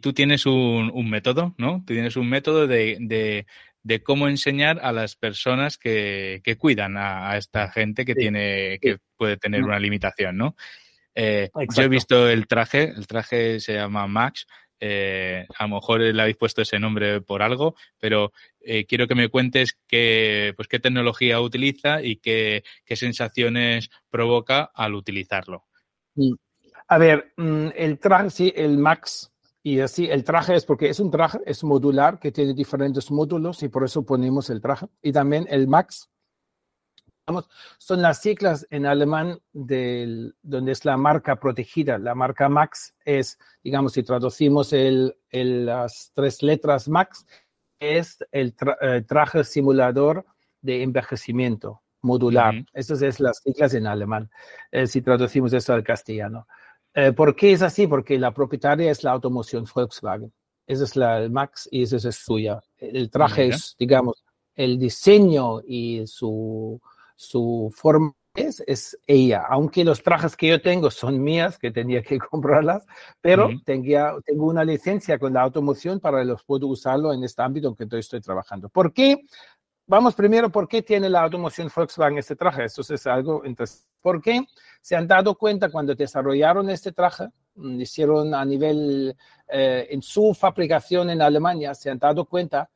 tú 0.00 0.14
tienes 0.14 0.46
un, 0.46 1.10
método, 1.10 1.54
¿no? 1.58 1.84
Tú 1.86 1.92
tienes 1.92 2.16
un 2.16 2.30
método 2.30 2.66
de, 2.66 3.46
cómo 4.02 4.28
enseñar 4.28 4.80
a 4.82 4.92
las 4.92 5.14
personas 5.14 5.76
que, 5.76 6.40
cuidan 6.58 6.96
a, 6.96 7.36
esta 7.36 7.70
gente 7.70 8.06
que, 8.06 8.14
tiene, 8.14 8.78
que 8.80 8.96
puede 9.18 9.36
tener 9.36 9.62
una 9.62 9.78
limitación, 9.78 10.38
¿no? 10.38 10.56
Eh, 11.14 11.50
yo 11.76 11.82
he 11.82 11.88
visto 11.88 12.26
el 12.30 12.46
traje, 12.46 12.84
el 12.84 13.06
traje 13.06 13.60
se 13.60 13.74
llama 13.74 14.06
Max, 14.06 14.46
eh, 14.84 15.46
a 15.56 15.68
lo 15.68 15.76
mejor 15.76 16.00
le 16.00 16.20
habéis 16.20 16.36
puesto 16.36 16.60
ese 16.60 16.80
nombre 16.80 17.20
por 17.20 17.40
algo, 17.40 17.76
pero 18.00 18.32
eh, 18.60 18.84
quiero 18.84 19.06
que 19.06 19.14
me 19.14 19.28
cuentes 19.28 19.78
qué, 19.86 20.54
pues, 20.56 20.66
qué 20.66 20.80
tecnología 20.80 21.40
utiliza 21.40 22.02
y 22.02 22.16
qué, 22.16 22.64
sensaciones 22.84 23.90
provoca 24.10 24.72
al 24.74 24.94
utilizarlo. 24.96 25.66
A 26.88 26.98
ver, 26.98 27.32
mm, 27.36 27.68
el 27.76 28.00
traje, 28.00 28.30
sí, 28.30 28.52
el 28.56 28.76
Max, 28.76 29.32
y 29.62 29.78
así, 29.78 30.08
el 30.10 30.24
traje 30.24 30.56
es 30.56 30.64
porque 30.64 30.88
es 30.88 30.98
un 30.98 31.12
traje, 31.12 31.38
es 31.46 31.62
modular, 31.62 32.18
que 32.18 32.32
tiene 32.32 32.52
diferentes 32.52 33.08
módulos 33.12 33.62
y 33.62 33.68
por 33.68 33.84
eso 33.84 34.04
ponemos 34.04 34.50
el 34.50 34.60
traje. 34.60 34.86
Y 35.00 35.12
también 35.12 35.46
el 35.48 35.68
Max 35.68 36.10
son 37.78 38.02
las 38.02 38.20
siglas 38.20 38.66
en 38.70 38.86
alemán 38.86 39.40
del, 39.52 40.34
donde 40.42 40.72
es 40.72 40.84
la 40.84 40.96
marca 40.96 41.36
protegida. 41.36 41.98
La 41.98 42.14
marca 42.14 42.48
Max 42.48 42.96
es, 43.04 43.38
digamos, 43.62 43.92
si 43.92 44.02
traducimos 44.02 44.72
el, 44.72 45.16
las 45.30 46.12
tres 46.14 46.42
letras 46.42 46.88
Max, 46.88 47.26
es 47.78 48.24
el 48.30 48.54
eh, 48.80 49.02
traje 49.06 49.44
simulador 49.44 50.24
de 50.60 50.82
envejecimiento 50.82 51.82
modular. 52.02 52.54
Esas 52.72 53.02
es 53.02 53.20
las 53.20 53.38
siglas 53.38 53.74
en 53.74 53.86
alemán, 53.86 54.30
eh, 54.70 54.86
si 54.86 55.02
traducimos 55.02 55.52
eso 55.52 55.72
al 55.72 55.84
castellano. 55.84 56.46
Eh, 56.94 57.12
¿Por 57.12 57.34
qué 57.34 57.52
es 57.52 57.62
así? 57.62 57.86
Porque 57.86 58.18
la 58.18 58.32
propietaria 58.32 58.90
es 58.90 59.02
la 59.02 59.12
automoción 59.12 59.64
Volkswagen. 59.72 60.32
Esa 60.66 60.84
es 60.84 60.96
la 60.96 61.28
Max 61.30 61.68
y 61.70 61.82
esa 61.82 61.96
es 61.96 62.16
suya. 62.16 62.60
El 62.76 63.10
traje 63.10 63.48
es, 63.48 63.74
digamos, 63.78 64.24
el 64.54 64.78
diseño 64.78 65.60
y 65.66 66.06
su 66.06 66.80
su 67.22 67.72
forma 67.74 68.14
es, 68.34 68.62
es 68.66 68.98
ella, 69.06 69.44
aunque 69.48 69.84
los 69.84 70.02
trajes 70.02 70.36
que 70.36 70.48
yo 70.48 70.60
tengo 70.60 70.90
son 70.90 71.22
mías, 71.22 71.56
que 71.58 71.70
tenía 71.70 72.02
que 72.02 72.18
comprarlas, 72.30 72.84
pero 73.20 73.48
tengo 73.64 74.46
una 74.46 74.64
licencia 74.64 75.18
con 75.18 75.32
la 75.34 75.42
automoción 75.42 76.00
para 76.00 76.24
los 76.24 76.42
puedo 76.42 76.66
usarlo 76.66 77.12
en 77.12 77.22
este 77.22 77.42
ámbito 77.42 77.68
en 77.68 77.88
que 77.88 77.98
estoy 77.98 78.20
trabajando. 78.20 78.68
¿Por 78.68 78.92
qué? 78.92 79.22
Vamos 79.86 80.14
primero, 80.14 80.50
¿por 80.50 80.66
qué 80.66 80.82
tiene 80.82 81.08
la 81.08 81.22
automoción 81.22 81.70
Volkswagen 81.74 82.18
este 82.18 82.34
traje? 82.34 82.64
Esto 82.64 82.82
es 82.94 83.06
algo 83.06 83.44
entonces, 83.44 83.86
¿Por 84.00 84.20
qué 84.20 84.44
se 84.80 84.96
han 84.96 85.06
dado 85.06 85.36
cuenta 85.36 85.70
cuando 85.70 85.94
desarrollaron 85.94 86.68
este 86.70 86.90
traje? 86.90 87.28
Mm, 87.54 87.80
hicieron 87.80 88.34
a 88.34 88.44
nivel, 88.44 89.16
eh, 89.48 89.86
en 89.90 90.02
su 90.02 90.34
fabricación 90.34 91.10
en 91.10 91.22
Alemania, 91.22 91.74
se 91.74 91.88
han 91.90 91.98
dado 91.98 92.24
cuenta 92.24 92.68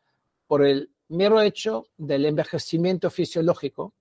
por 0.46 0.64
el 0.64 0.90
mero 1.08 1.40
hecho 1.40 1.88
del 1.96 2.26
envejecimiento 2.26 3.10
fisiológico 3.10 3.92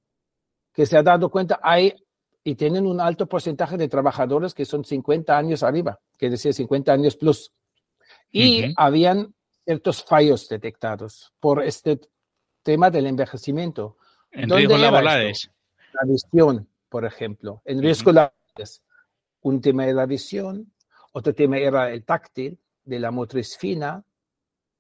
que 0.76 0.86
se 0.86 0.98
ha 0.98 1.04
dado 1.04 1.30
cuenta, 1.30 1.60
hay 1.64 1.96
y 2.44 2.56
tienen 2.56 2.86
un 2.86 3.02
alto 3.02 3.26
porcentaje 3.28 3.76
de 3.76 3.88
trabajadores 3.88 4.54
que 4.54 4.66
son 4.66 4.86
50 4.86 5.36
años 5.36 5.64
arriba, 5.64 6.00
que 6.18 6.30
decir 6.30 6.54
50 6.54 6.94
años 6.94 7.16
plus. 7.16 7.52
Y 8.32 8.72
habían 8.78 9.34
ciertos 9.64 10.04
fallos 10.04 10.48
detectados 10.48 11.34
por 11.40 11.64
este 11.64 12.00
tema 12.62 12.92
del 12.92 13.08
envejecimiento. 13.08 13.98
¿En 14.32 14.50
riesgos 14.50 14.80
laborales? 14.80 15.50
La 15.94 16.12
visión, 16.12 16.68
por 16.88 17.06
ejemplo. 17.06 17.62
En 17.66 17.82
riesgos 17.82 18.14
laborales. 18.14 18.84
Un 19.42 19.62
tema 19.62 19.86
era 19.86 19.94
la 19.94 20.06
visión, 20.06 20.72
otro 21.14 21.34
tema 21.34 21.58
era 21.58 21.92
el 21.92 22.04
táctil, 22.04 22.60
de 22.84 23.00
la 23.00 23.10
motriz 23.10 23.58
fina, 23.58 24.04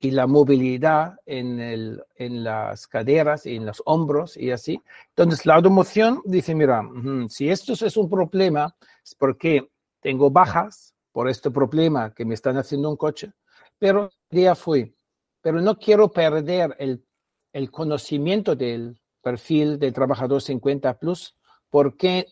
y 0.05 0.12
la 0.12 0.27
movilidad 0.27 1.15
en, 1.25 1.59
el, 1.59 2.03
en 2.15 2.43
las 2.43 2.85
caderas 2.85 3.47
y 3.47 3.55
en 3.55 3.65
los 3.65 3.81
hombros 3.85 4.38
y 4.38 4.51
así. 4.51 4.79
Entonces, 5.09 5.47
la 5.47 5.55
automoción 5.55 6.21
dice, 6.25 6.53
mira, 6.53 6.88
si 7.27 7.50
esto 7.50 7.74
es 7.74 7.97
un 7.97 8.07
problema, 8.07 8.75
es 9.03 9.15
porque 9.15 9.67
tengo 10.00 10.29
bajas 10.29 10.93
por 11.12 11.27
este 11.27 11.50
problema 11.50 12.13
que 12.13 12.24
me 12.24 12.35
están 12.35 12.55
haciendo 12.57 12.88
un 12.91 12.97
coche, 12.97 13.33
pero 13.79 14.12
día 14.29 14.53
fui. 14.53 14.95
Pero 15.41 15.59
no 15.59 15.75
quiero 15.79 16.12
perder 16.12 16.75
el, 16.77 17.03
el 17.51 17.71
conocimiento 17.71 18.55
del 18.55 19.00
perfil 19.24 19.79
de 19.79 19.91
trabajador 19.91 20.39
50 20.39 21.00
plus 21.00 21.35
porque 21.71 22.27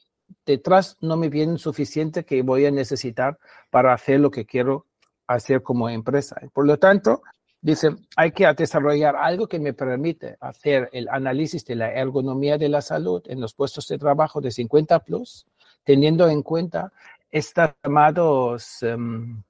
detrás 0.45 0.95
no 1.01 1.17
me 1.17 1.29
viene 1.29 1.57
suficiente 1.57 2.23
que 2.23 2.43
voy 2.43 2.67
a 2.67 2.71
necesitar 2.71 3.39
para 3.71 3.93
hacer 3.93 4.19
lo 4.19 4.29
que 4.29 4.45
quiero 4.45 4.85
hacer 5.25 5.63
como 5.63 5.89
empresa. 5.89 6.39
Por 6.53 6.67
lo 6.67 6.77
tanto, 6.77 7.23
dice, 7.63 7.95
hay 8.17 8.31
que 8.31 8.51
desarrollar 8.53 9.15
algo 9.15 9.47
que 9.47 9.57
me 9.57 9.73
permite 9.73 10.37
hacer 10.41 10.89
el 10.91 11.07
análisis 11.09 11.65
de 11.65 11.75
la 11.75 11.93
ergonomía 11.93 12.57
de 12.57 12.69
la 12.69 12.81
salud 12.81 13.23
en 13.25 13.39
los 13.39 13.53
puestos 13.53 13.87
de 13.87 13.97
trabajo 13.97 14.41
de 14.41 14.51
50 14.51 14.99
plus, 14.99 15.47
teniendo 15.83 16.27
en 16.27 16.43
cuenta 16.43 16.91
estos 17.31 17.69
llamados 17.83 18.83
eh, 18.83 18.95
um, 18.95 19.41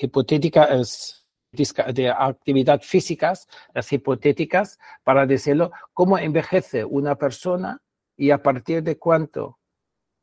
hipotéticas 0.00 1.26
de 1.52 2.08
actividad 2.08 2.80
físicas, 2.80 3.48
las 3.74 3.92
hipotéticas, 3.92 4.78
para 5.02 5.26
decirlo, 5.26 5.72
cómo 5.92 6.16
envejece 6.16 6.84
una 6.84 7.16
persona 7.16 7.82
y 8.16 8.30
a 8.30 8.40
partir 8.40 8.84
de 8.84 8.96
cuánto 8.96 9.58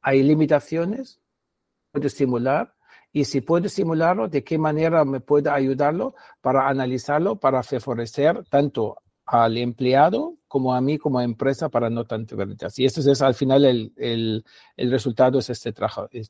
hay 0.02 0.24
limitaciones, 0.24 1.20
puede 1.92 2.08
estimular 2.08 2.77
y 3.18 3.26
si 3.26 3.42
puede 3.42 3.66
estimularlo, 3.66 4.28
de 4.28 4.44
qué 4.44 4.60
manera 4.60 5.04
me 5.04 5.20
puede 5.22 5.50
ayudarlo 5.50 6.14
para 6.40 6.70
analizarlo, 6.70 7.38
para 7.38 7.64
favorecer 7.64 8.46
tanto 8.48 8.98
al 9.26 9.58
empleado 9.58 10.36
como 10.48 10.76
a 10.76 10.82
mí 10.82 11.00
como 11.00 11.20
empresa 11.20 11.68
para 11.68 11.90
no 11.90 12.06
tanto 12.06 12.36
ventas. 12.36 12.78
Y 12.78 12.86
esto 12.86 13.02
es 13.02 13.20
al 13.24 13.34
final 13.34 13.66
el, 13.66 13.92
el, 13.98 14.46
el, 14.76 14.92
resultado 14.92 15.40
es 15.40 15.50
este 15.50 15.74
trabajo, 15.74 16.08
es 16.12 16.30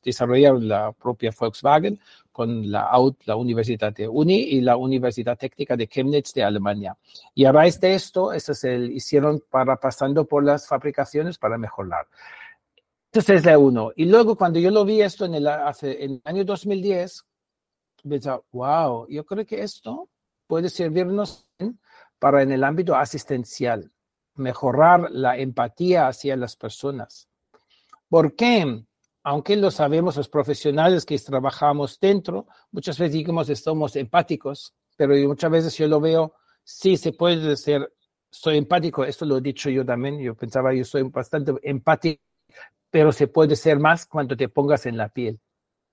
la 0.62 0.92
propia 0.92 1.30
Volkswagen 1.38 2.00
con 2.32 2.70
la, 2.70 2.90
la 3.26 3.36
Universidad 3.36 3.92
de 3.92 4.08
Uni 4.08 4.40
y 4.40 4.62
la 4.62 4.78
Universidad 4.78 5.36
Técnica 5.36 5.76
de 5.76 5.88
Chemnitz 5.88 6.32
de 6.32 6.42
Alemania. 6.42 6.96
Y 7.34 7.44
a 7.44 7.52
raíz 7.52 7.78
de 7.80 7.94
esto, 7.94 8.32
eso 8.32 8.54
se 8.54 8.76
hicieron 8.78 9.42
para 9.50 9.76
pasando 9.76 10.24
por 10.24 10.42
las 10.42 10.66
fabricaciones 10.66 11.36
para 11.36 11.58
mejorar. 11.58 12.06
Entonces 13.10 13.36
es 13.36 13.44
la 13.46 13.58
uno. 13.58 13.90
Y 13.96 14.04
luego 14.04 14.36
cuando 14.36 14.58
yo 14.58 14.70
lo 14.70 14.84
vi 14.84 15.00
esto 15.00 15.24
en 15.24 15.34
el, 15.34 15.46
hace, 15.46 16.04
en 16.04 16.12
el 16.12 16.22
año 16.24 16.44
2010, 16.44 17.24
pensaba, 18.08 18.42
wow, 18.52 19.06
yo 19.08 19.24
creo 19.24 19.46
que 19.46 19.62
esto 19.62 20.10
puede 20.46 20.68
servirnos 20.68 21.48
para 22.18 22.42
en 22.42 22.52
el 22.52 22.64
ámbito 22.64 22.94
asistencial, 22.94 23.90
mejorar 24.34 25.10
la 25.10 25.38
empatía 25.38 26.08
hacia 26.08 26.36
las 26.36 26.56
personas. 26.56 27.28
¿Por 28.08 28.34
qué? 28.34 28.84
Aunque 29.22 29.56
lo 29.56 29.70
sabemos 29.70 30.16
los 30.16 30.28
profesionales 30.28 31.04
que 31.04 31.18
trabajamos 31.18 31.98
dentro, 32.00 32.46
muchas 32.70 32.98
veces 32.98 33.14
digamos 33.14 33.48
estamos 33.48 33.96
empáticos, 33.96 34.74
pero 34.96 35.14
muchas 35.28 35.50
veces 35.50 35.76
yo 35.76 35.86
lo 35.86 36.00
veo, 36.00 36.34
sí 36.62 36.96
se 36.96 37.12
puede 37.12 37.56
ser, 37.56 37.92
soy 38.30 38.58
empático, 38.58 39.04
esto 39.04 39.24
lo 39.24 39.38
he 39.38 39.40
dicho 39.40 39.70
yo 39.70 39.84
también, 39.84 40.18
yo 40.18 40.34
pensaba 40.34 40.74
yo 40.74 40.84
soy 40.84 41.02
bastante 41.04 41.52
empático, 41.62 42.22
pero 42.90 43.12
se 43.12 43.28
puede 43.28 43.56
ser 43.56 43.78
más 43.78 44.06
cuando 44.06 44.36
te 44.36 44.48
pongas 44.48 44.86
en 44.86 44.96
la 44.96 45.08
piel, 45.08 45.38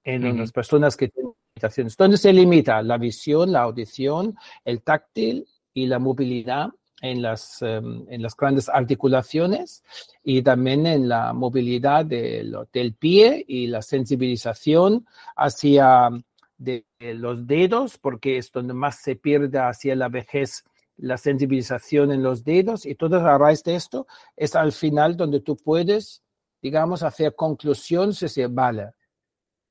en 0.04 0.38
las 0.38 0.52
personas 0.52 0.96
que 0.96 1.10
tienen 1.10 1.34
limitaciones. 1.56 1.98
¿Dónde 1.98 2.18
se 2.18 2.32
limita? 2.32 2.82
La 2.82 2.98
visión, 2.98 3.52
la 3.52 3.64
audición, 3.64 4.36
el 4.64 4.82
táctil 4.82 5.48
y 5.74 5.88
la 5.88 6.00
movilidad 6.00 6.70
en 7.02 7.22
las, 7.22 7.62
em, 7.62 8.06
en 8.10 8.22
las 8.22 8.36
grandes 8.36 8.70
articulaciones 8.70 9.84
y 10.24 10.42
también 10.42 10.86
en 10.86 11.08
la 11.10 11.34
movilidad 11.34 12.06
del 12.06 12.96
pie 12.98 13.44
y 13.48 13.68
la 13.68 13.82
sensibilización 13.82 15.06
hacia 15.36 16.10
de, 16.58 16.86
los 17.00 17.46
dedos, 17.46 17.98
porque 17.98 18.38
es 18.38 18.52
donde 18.52 18.74
más 18.74 18.98
se 19.02 19.16
pierde 19.16 19.60
hacia 19.60 19.96
la 19.96 20.10
vejez 20.10 20.64
la 20.98 21.18
sensibilización 21.18 22.12
en 22.12 22.24
los 22.24 22.44
dedos 22.44 22.86
y 22.86 22.96
todo 22.96 23.18
a 23.18 23.38
raíz 23.38 23.64
de 23.64 23.76
esto 23.76 24.08
es 24.38 24.56
al 24.56 24.72
final 24.72 25.18
donde 25.18 25.42
tú 25.42 25.58
puedes, 25.58 26.24
digamos, 26.66 27.04
hacer 27.04 27.36
conclusiones 27.36 28.20
y 28.24 28.26
decir, 28.26 28.48
vale, 28.50 28.94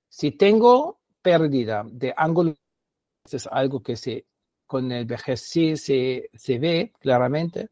si 0.08 0.30
tengo 0.30 1.00
pérdida 1.20 1.82
de 1.84 2.14
ángulo, 2.16 2.54
es 3.28 3.48
algo 3.48 3.82
que 3.82 3.96
se 3.96 4.26
con 4.64 4.92
el 4.92 5.04
vejez 5.04 5.40
sí 5.40 5.76
se, 5.76 6.30
se 6.32 6.58
ve 6.60 6.92
claramente 7.00 7.68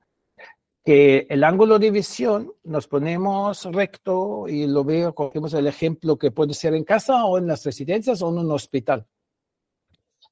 que 0.84 1.28
el 1.30 1.44
ángulo 1.44 1.78
de 1.78 1.92
visión 1.92 2.52
nos 2.64 2.88
ponemos 2.88 3.64
recto 3.66 4.48
y 4.48 4.66
lo 4.66 4.82
veo, 4.82 5.14
cogemos 5.14 5.54
el 5.54 5.68
ejemplo 5.68 6.18
que 6.18 6.32
puede 6.32 6.52
ser 6.52 6.74
en 6.74 6.82
casa 6.82 7.24
o 7.24 7.38
en 7.38 7.46
las 7.46 7.64
residencias 7.64 8.22
o 8.22 8.28
en 8.28 8.38
un 8.38 8.50
hospital. 8.50 9.06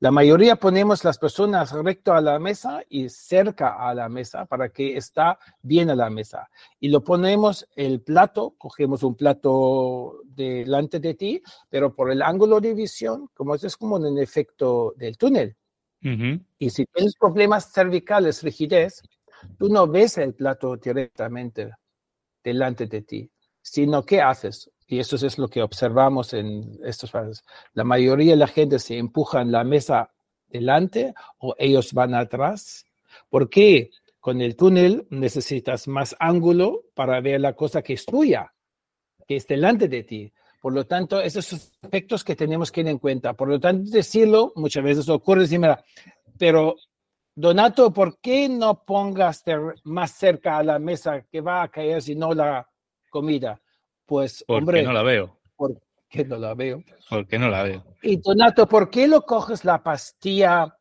La 0.00 0.10
mayoría 0.10 0.56
ponemos 0.56 1.04
las 1.04 1.18
personas 1.18 1.72
recto 1.72 2.14
a 2.14 2.22
la 2.22 2.38
mesa 2.38 2.82
y 2.88 3.10
cerca 3.10 3.86
a 3.86 3.94
la 3.94 4.08
mesa 4.08 4.46
para 4.46 4.70
que 4.70 4.96
está 4.96 5.38
bien 5.60 5.90
a 5.90 5.94
la 5.94 6.08
mesa. 6.08 6.48
Y 6.80 6.88
lo 6.88 7.04
ponemos 7.04 7.68
el 7.76 8.00
plato, 8.00 8.54
cogemos 8.56 9.02
un 9.02 9.14
plato 9.14 10.22
delante 10.24 11.00
de 11.00 11.12
ti, 11.12 11.42
pero 11.68 11.94
por 11.94 12.10
el 12.10 12.22
ángulo 12.22 12.60
de 12.60 12.72
visión, 12.72 13.28
como 13.34 13.54
es 13.54 13.76
como 13.76 13.98
en 13.98 14.06
el 14.06 14.18
efecto 14.22 14.94
del 14.96 15.18
túnel, 15.18 15.54
y 16.02 16.70
si 16.70 16.86
tienes 16.86 17.14
problemas 17.16 17.70
cervicales, 17.70 18.42
rigidez, 18.42 19.02
tú 19.58 19.68
no 19.68 19.86
ves 19.86 20.16
el 20.16 20.32
plato 20.32 20.78
directamente 20.78 21.74
delante 22.42 22.86
de 22.86 23.02
ti, 23.02 23.30
sino 23.60 24.02
¿qué 24.02 24.22
haces? 24.22 24.70
Y 24.90 24.98
eso 24.98 25.14
es 25.14 25.38
lo 25.38 25.46
que 25.46 25.62
observamos 25.62 26.32
en 26.32 26.80
estos 26.84 27.12
casos. 27.12 27.44
La 27.74 27.84
mayoría 27.84 28.32
de 28.32 28.36
la 28.36 28.48
gente 28.48 28.80
se 28.80 28.98
empuja 28.98 29.40
en 29.40 29.52
la 29.52 29.62
mesa 29.62 30.10
delante 30.48 31.14
o 31.38 31.54
ellos 31.58 31.92
van 31.92 32.12
atrás. 32.12 32.84
porque 33.28 33.90
Con 34.18 34.40
el 34.40 34.56
túnel 34.56 35.06
necesitas 35.10 35.86
más 35.86 36.16
ángulo 36.18 36.86
para 36.92 37.20
ver 37.20 37.40
la 37.40 37.52
cosa 37.52 37.82
que 37.82 37.92
es 37.92 38.04
tuya, 38.04 38.52
que 39.28 39.36
es 39.36 39.46
delante 39.46 39.86
de 39.86 40.02
ti. 40.02 40.32
Por 40.60 40.72
lo 40.72 40.84
tanto, 40.84 41.20
esos 41.20 41.52
aspectos 41.52 42.24
que 42.24 42.34
tenemos 42.34 42.72
que 42.72 42.80
tener 42.80 42.94
en 42.94 42.98
cuenta. 42.98 43.34
Por 43.34 43.46
lo 43.46 43.60
tanto, 43.60 43.88
decirlo 43.92 44.52
muchas 44.56 44.82
veces 44.82 45.08
ocurre, 45.08 45.42
decir, 45.42 45.60
pero 46.36 46.74
Donato, 47.32 47.92
¿por 47.92 48.18
qué 48.18 48.48
no 48.48 48.82
pongas 48.82 49.44
más 49.84 50.10
cerca 50.10 50.58
a 50.58 50.64
la 50.64 50.80
mesa 50.80 51.22
que 51.30 51.40
va 51.40 51.62
a 51.62 51.68
caer 51.68 52.02
si 52.02 52.16
no 52.16 52.34
la 52.34 52.68
comida? 53.08 53.60
Pues, 54.10 54.44
hombre. 54.48 54.82
no 54.82 54.92
la 54.92 55.04
veo. 55.04 55.38
¿Por 55.54 55.80
qué 56.08 56.24
no 56.24 56.36
la 56.36 56.52
veo? 56.54 56.82
Porque 57.08 57.38
no 57.38 57.48
la 57.48 57.62
veo. 57.62 57.84
Y 58.02 58.16
Donato, 58.16 58.66
¿por 58.66 58.90
qué 58.90 59.06
lo 59.06 59.22
coges 59.22 59.64
la 59.64 59.84
pastilla 59.84 60.76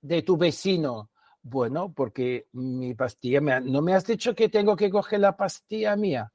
de 0.00 0.22
tu 0.22 0.36
vecino? 0.36 1.10
Bueno, 1.42 1.92
porque 1.92 2.46
mi 2.52 2.94
pastilla, 2.94 3.40
me, 3.40 3.60
no 3.62 3.82
me 3.82 3.94
has 3.94 4.06
dicho 4.06 4.32
que 4.32 4.48
tengo 4.48 4.76
que 4.76 4.90
coger 4.90 5.18
la 5.18 5.36
pastilla 5.36 5.96
mía, 5.96 6.32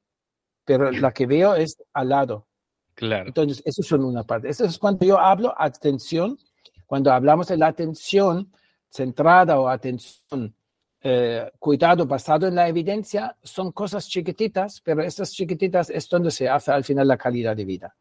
pero 0.66 0.90
la 0.90 1.12
que 1.12 1.24
veo 1.24 1.54
es 1.54 1.82
al 1.94 2.10
lado. 2.10 2.46
Claro. 2.94 3.28
Entonces, 3.28 3.62
eso 3.64 3.80
es 3.80 3.92
una 3.92 4.24
parte. 4.24 4.50
Eso 4.50 4.66
es 4.66 4.78
cuando 4.78 5.06
yo 5.06 5.18
hablo 5.18 5.54
atención, 5.56 6.36
cuando 6.84 7.10
hablamos 7.10 7.48
de 7.48 7.56
la 7.56 7.68
atención 7.68 8.52
centrada 8.90 9.58
o 9.58 9.66
atención, 9.66 10.54
eh, 11.06 11.50
cuidado 11.58 12.06
basado 12.06 12.46
en 12.46 12.54
la 12.54 12.66
evidencia, 12.66 13.36
son 13.42 13.72
cosas 13.72 14.08
chiquititas, 14.08 14.80
pero 14.80 15.02
esas 15.02 15.32
chiquititas 15.32 15.90
es 15.90 16.08
donde 16.08 16.30
se 16.30 16.48
hace 16.48 16.72
al 16.72 16.82
final 16.82 17.06
la 17.06 17.18
calidad 17.18 17.54
de 17.54 17.66
vida. 17.66 17.94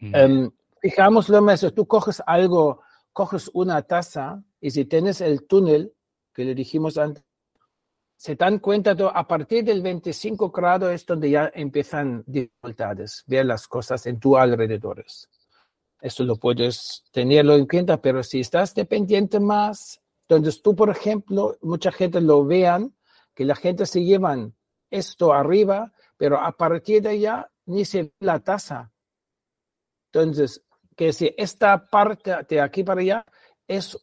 Mm. 0.00 0.14
Um, 0.14 0.50
fijámoslo 0.80 1.40
más, 1.40 1.64
tú 1.72 1.86
coges 1.86 2.20
algo, 2.26 2.82
coges 3.12 3.48
una 3.54 3.80
taza 3.82 4.42
y 4.60 4.72
si 4.72 4.86
tienes 4.86 5.20
el 5.20 5.46
túnel, 5.46 5.92
que 6.34 6.44
le 6.44 6.52
dijimos 6.56 6.98
antes, 6.98 7.22
se 8.16 8.34
dan 8.34 8.58
cuenta 8.58 8.96
que 8.96 9.08
a 9.08 9.28
partir 9.28 9.62
del 9.62 9.80
25 9.80 10.50
grados 10.50 10.90
es 10.90 11.06
donde 11.06 11.30
ya 11.30 11.52
empiezan 11.54 12.24
dificultades, 12.26 13.22
ver 13.28 13.46
las 13.46 13.68
cosas 13.68 14.04
en 14.06 14.18
tu 14.18 14.36
alrededores. 14.36 15.28
Eso 16.00 16.24
lo 16.24 16.34
puedes 16.34 17.04
tenerlo 17.12 17.54
en 17.54 17.68
cuenta, 17.68 18.02
pero 18.02 18.24
si 18.24 18.40
estás 18.40 18.74
dependiente 18.74 19.38
más, 19.38 20.00
entonces 20.28 20.60
tú, 20.60 20.76
por 20.76 20.90
ejemplo, 20.90 21.56
mucha 21.62 21.90
gente 21.90 22.20
lo 22.20 22.44
vean, 22.44 22.94
que 23.34 23.46
la 23.46 23.54
gente 23.54 23.86
se 23.86 24.04
llevan 24.04 24.54
esto 24.90 25.32
arriba, 25.32 25.90
pero 26.18 26.38
a 26.38 26.52
partir 26.52 27.00
de 27.00 27.10
allá 27.10 27.50
ni 27.64 27.86
se 27.86 28.02
ve 28.02 28.12
la 28.20 28.40
taza. 28.40 28.92
Entonces, 30.12 30.62
que 30.94 31.14
si 31.14 31.34
esta 31.38 31.88
parte 31.88 32.34
de 32.46 32.60
aquí 32.60 32.84
para 32.84 33.00
allá 33.00 33.24
es 33.66 33.98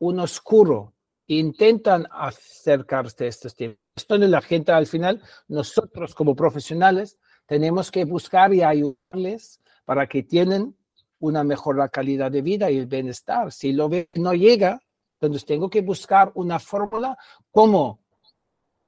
un 0.00 0.20
oscuro, 0.20 0.92
intentan 1.28 2.06
acercarse 2.10 3.24
a 3.24 3.28
estos 3.28 3.56
temas. 3.56 3.78
Esto 3.96 4.18
de 4.18 4.28
la 4.28 4.42
gente 4.42 4.70
al 4.70 4.86
final, 4.86 5.22
nosotros 5.48 6.14
como 6.14 6.36
profesionales, 6.36 7.16
tenemos 7.46 7.90
que 7.90 8.04
buscar 8.04 8.52
y 8.52 8.62
ayudarles 8.62 9.62
para 9.86 10.06
que 10.06 10.24
tienen 10.24 10.76
una 11.20 11.42
mejor 11.42 11.90
calidad 11.90 12.30
de 12.30 12.42
vida 12.42 12.70
y 12.70 12.76
el 12.76 12.86
bienestar. 12.86 13.50
Si 13.50 13.72
lo 13.72 13.88
ve 13.88 14.10
no 14.14 14.34
llega, 14.34 14.82
entonces 15.20 15.44
tengo 15.46 15.70
que 15.70 15.80
buscar 15.80 16.32
una 16.34 16.58
fórmula 16.58 17.16
cómo 17.50 18.04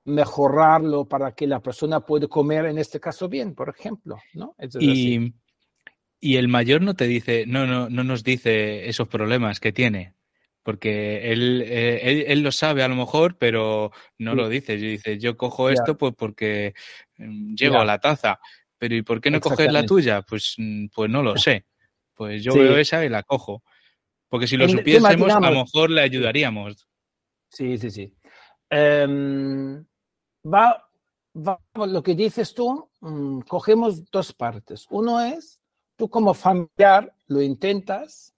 mejorarlo 0.07 1.07
para 1.07 1.33
que 1.33 1.47
la 1.47 1.61
persona 1.61 2.01
pueda 2.01 2.29
comer, 2.29 2.67
en 2.67 2.79
este 2.79 3.01
caso, 3.01 3.29
bien, 3.29 3.55
por 3.55 3.69
ejemplo. 3.69 4.19
¿no? 4.35 4.55
y, 4.79 5.35
Y 6.21 6.37
el 6.37 6.49
mayor 6.49 6.81
no 6.83 6.95
te 6.95 7.07
dice, 7.07 7.45
no, 7.47 7.67
no, 7.67 7.91
no 7.91 8.05
nos 8.05 8.23
dice 8.23 8.89
esos 8.89 9.09
problemas 9.09 9.59
que 9.59 9.73
tiene, 9.73 10.15
porque 10.63 11.33
él, 11.33 11.63
eh, 11.67 12.25
él, 12.29 12.43
lo 12.43 12.53
sabe 12.53 12.83
a 12.83 12.89
lo 12.89 12.95
mejor, 12.95 13.37
pero 13.37 13.91
no 14.19 14.35
lo 14.35 14.49
dice. 14.49 14.81
Yo 14.81 14.89
dice, 14.89 15.19
yo 15.19 15.37
cojo 15.37 15.71
esto 15.71 15.99
pues 15.99 16.15
porque 16.17 16.75
mm, 17.19 17.55
llego 17.55 17.79
a 17.79 17.85
la 17.85 17.99
taza, 17.99 18.39
pero 18.79 18.95
¿y 18.95 19.03
por 19.03 19.21
qué 19.21 19.31
no 19.31 19.41
coges 19.41 19.73
la 19.73 19.85
tuya? 19.85 20.23
Pues, 20.23 20.55
mm, 20.57 20.87
pues 20.95 21.11
no 21.11 21.23
lo 21.23 21.37
sé. 21.37 21.67
Pues 22.15 22.43
yo 22.43 22.55
veo 22.55 22.79
esa 22.79 23.05
y 23.05 23.09
la 23.09 23.23
cojo. 23.23 23.63
Porque 24.29 24.47
si 24.47 24.57
lo 24.57 24.69
supiésemos, 24.69 25.31
a 25.31 25.41
lo 25.41 25.65
mejor 25.65 25.91
le 25.91 26.03
ayudaríamos. 26.03 26.87
Sí, 27.49 27.79
sí, 27.79 27.91
sí. 27.91 28.15
Em, 28.69 29.85
va, 30.45 30.89
va, 31.35 31.61
lo 31.75 32.03
que 32.03 32.15
dices 32.15 32.55
tú, 32.55 32.91
mm, 33.01 33.41
cogemos 33.41 34.11
dos 34.11 34.33
partes. 34.33 34.87
Uno 34.91 35.21
es, 35.21 35.61
tú 35.97 36.09
como 36.11 36.35
familiar 36.35 37.15
lo 37.29 37.41
intentas 37.41 38.35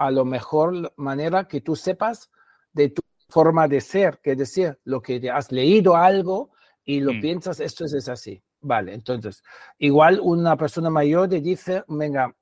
a 0.00 0.10
lo 0.10 0.24
mejor 0.24 0.92
manera 0.96 1.46
que 1.46 1.60
tú 1.60 1.76
sepas 1.76 2.30
de 2.72 2.88
tu 2.88 3.02
forma 3.28 3.68
de 3.68 3.80
ser, 3.80 4.18
que 4.22 4.34
decir, 4.34 4.78
lo 4.84 5.02
que 5.02 5.30
has 5.30 5.52
leído 5.52 5.94
algo 5.94 6.50
y 6.84 7.00
lo 7.00 7.12
mm. 7.12 7.20
piensas, 7.20 7.60
esto 7.60 7.84
es, 7.84 8.08
así. 8.08 8.42
Vale, 8.62 8.94
entonces, 8.94 9.42
igual 9.78 10.20
una 10.22 10.56
persona 10.56 10.90
mayor 10.90 11.28
te 11.28 11.40
dice, 11.40 11.84
venga, 11.88 12.34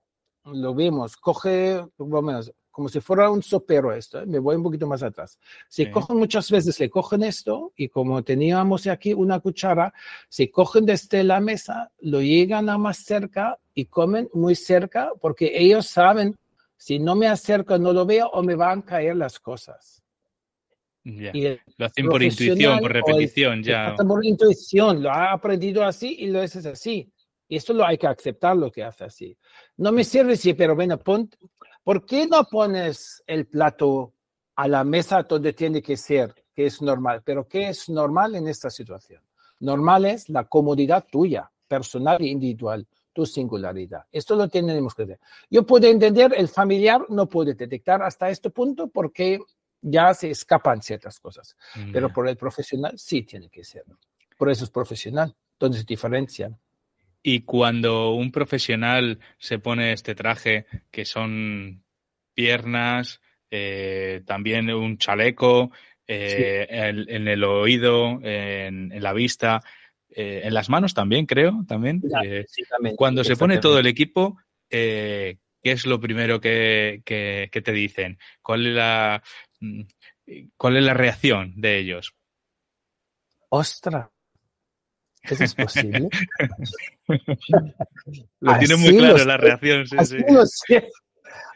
lo 0.45 0.75
vimos, 0.75 1.17
coge, 1.17 1.85
menos, 1.99 2.53
como 2.79 2.89
si 2.89 3.01
fuera 3.01 3.29
un 3.29 3.43
sopero 3.43 3.93
esto, 3.93 4.21
¿eh? 4.21 4.27
me 4.27 4.39
voy 4.39 4.55
un 4.55 4.63
poquito 4.63 4.87
más 4.87 5.03
atrás. 5.03 5.37
Si 5.69 5.91
cogen 5.91 6.17
muchas 6.17 6.49
veces, 6.49 6.77
se 6.77 6.89
cogen 6.89 7.25
esto 7.25 7.73
y 7.75 7.89
como 7.89 8.23
teníamos 8.23 8.87
aquí 8.87 9.13
una 9.13 9.41
cuchara, 9.41 9.93
se 10.29 10.49
cogen 10.49 10.87
desde 10.87 11.25
la 11.25 11.41
mesa, 11.41 11.91
lo 12.03 12.23
llegan 12.23 12.69
a 12.69 12.79
más 12.79 12.99
cerca 12.99 13.59
y 13.75 13.87
comen 13.87 14.29
muy 14.33 14.55
cerca 14.55 15.11
porque 15.21 15.51
ellos 15.53 15.89
saben, 15.89 16.37
si 16.77 17.01
no 17.01 17.17
me 17.17 17.27
acerco, 17.27 17.77
no 17.79 17.93
lo 17.93 18.07
veo 18.07 18.29
o 18.29 18.45
me 18.45 18.55
van 18.55 18.79
a 18.79 18.85
caer 18.85 19.17
las 19.17 19.41
cosas. 19.41 20.01
lo 21.03 21.85
hacen 21.85 22.07
por 22.07 22.23
intuición, 22.23 22.79
por 22.79 22.93
repetición, 22.93 23.61
ya. 23.65 23.97
Por 23.97 24.25
intuición, 24.25 25.03
lo 25.03 25.11
ha 25.11 25.33
aprendido 25.33 25.83
así 25.83 26.15
y 26.21 26.29
lo 26.29 26.41
haces 26.41 26.65
así. 26.65 27.13
Y 27.49 27.57
esto 27.57 27.73
lo 27.73 27.85
hay 27.85 27.97
que 27.97 28.07
aceptar 28.07 28.57
lo 28.57 28.71
que 28.71 28.85
hace 28.85 29.05
así. 29.05 29.37
No 29.79 29.91
me 29.91 30.05
sirve 30.05 30.37
si, 30.37 30.53
pero 30.53 30.77
bueno, 30.77 30.99
pon, 30.99 31.31
¿por 31.89 32.05
qué 32.05 32.27
no 32.27 32.45
pones 32.45 33.23
el 33.27 33.47
plato 33.47 34.13
a 34.57 34.69
la 34.69 34.85
mesa 34.85 35.23
donde 35.23 35.55
tiene 35.55 35.81
que 35.81 35.97
ser, 35.97 36.35
que 36.55 36.67
es 36.67 36.83
normal? 36.83 37.23
Pero 37.25 37.49
¿qué 37.49 37.71
es 37.71 37.89
normal 37.89 38.35
en 38.35 38.47
esta 38.47 38.69
situación? 38.69 39.23
Normal 39.61 40.05
es 40.05 40.29
la 40.29 40.45
comodidad 40.45 41.07
tuya, 41.11 41.51
personal 41.67 42.19
e 42.21 42.27
individual, 42.27 42.87
tu 43.11 43.25
singularidad. 43.25 44.05
Esto 44.13 44.37
lo 44.37 44.49
tenemos 44.49 44.95
que 44.95 45.07
ver. 45.07 45.21
Yo 45.49 45.65
puedo 45.65 45.87
entender, 45.87 46.35
el 46.37 46.49
familiar 46.49 47.07
no 47.09 47.27
puede 47.27 47.55
detectar 47.55 48.03
hasta 48.03 48.29
este 48.29 48.51
punto 48.51 48.89
porque 48.89 49.41
ya 49.81 50.13
se 50.13 50.29
escapan 50.29 50.83
ciertas 50.83 51.19
cosas, 51.19 51.57
pero 51.91 52.13
por 52.13 52.29
el 52.29 52.37
profesional 52.37 52.99
sí 52.99 53.23
tiene 53.23 53.49
que 53.49 53.65
ser. 53.65 53.85
Por 54.37 54.51
eso 54.51 54.65
es 54.65 54.71
profesional, 54.71 55.35
donde 55.59 55.79
se 55.79 55.85
diferencian. 55.85 56.55
Y 57.23 57.41
cuando 57.41 58.13
un 58.13 58.31
profesional 58.31 59.19
se 59.39 59.59
pone 59.59 59.93
este 59.93 60.15
traje, 60.15 60.67
que 60.91 61.05
son 61.05 61.85
piernas, 62.35 63.21
eh, 63.51 64.23
también 64.27 64.71
un 64.71 64.99
chaleco, 64.99 65.73
eh, 66.07 66.67
en, 66.71 67.29
el 67.29 67.45
oído, 67.45 68.21
en, 68.23 69.03
la 69.03 69.13
vista, 69.13 69.61
eh, 70.11 70.43
en 70.45 70.55
las 70.55 70.69
manos 70.69 70.95
también, 70.95 71.27
creo, 71.27 71.65
también. 71.67 72.01
cuando 72.97 73.25
se 73.25 73.37
pone 73.37 73.59
todo 73.59 73.79
el 73.79 73.87
equipo, 73.87 74.39
¿qué 74.69 75.37
es 75.63 75.87
lo 75.87 76.01
primero 76.01 76.41
que, 76.41 77.03
que, 77.05 77.63
te 77.63 77.73
dicen? 77.73 78.19
¿Cuál 78.41 78.67
es 78.67 78.75
la, 78.75 79.23
mm, 79.61 79.83
cuál 80.57 80.77
es 80.77 80.85
la 80.85 80.95
reacción 80.95 81.55
de 81.57 81.79
ellos? 81.79 82.15
¡Ostras! 83.49 84.09
¿Eso 85.23 85.45
es 85.45 85.55
posible? 85.55 86.09
lo 88.41 88.59
tiene 88.59 88.77
muy 88.77 88.97
claro 88.97 89.25
la 89.25 89.37
reacción. 89.37 89.85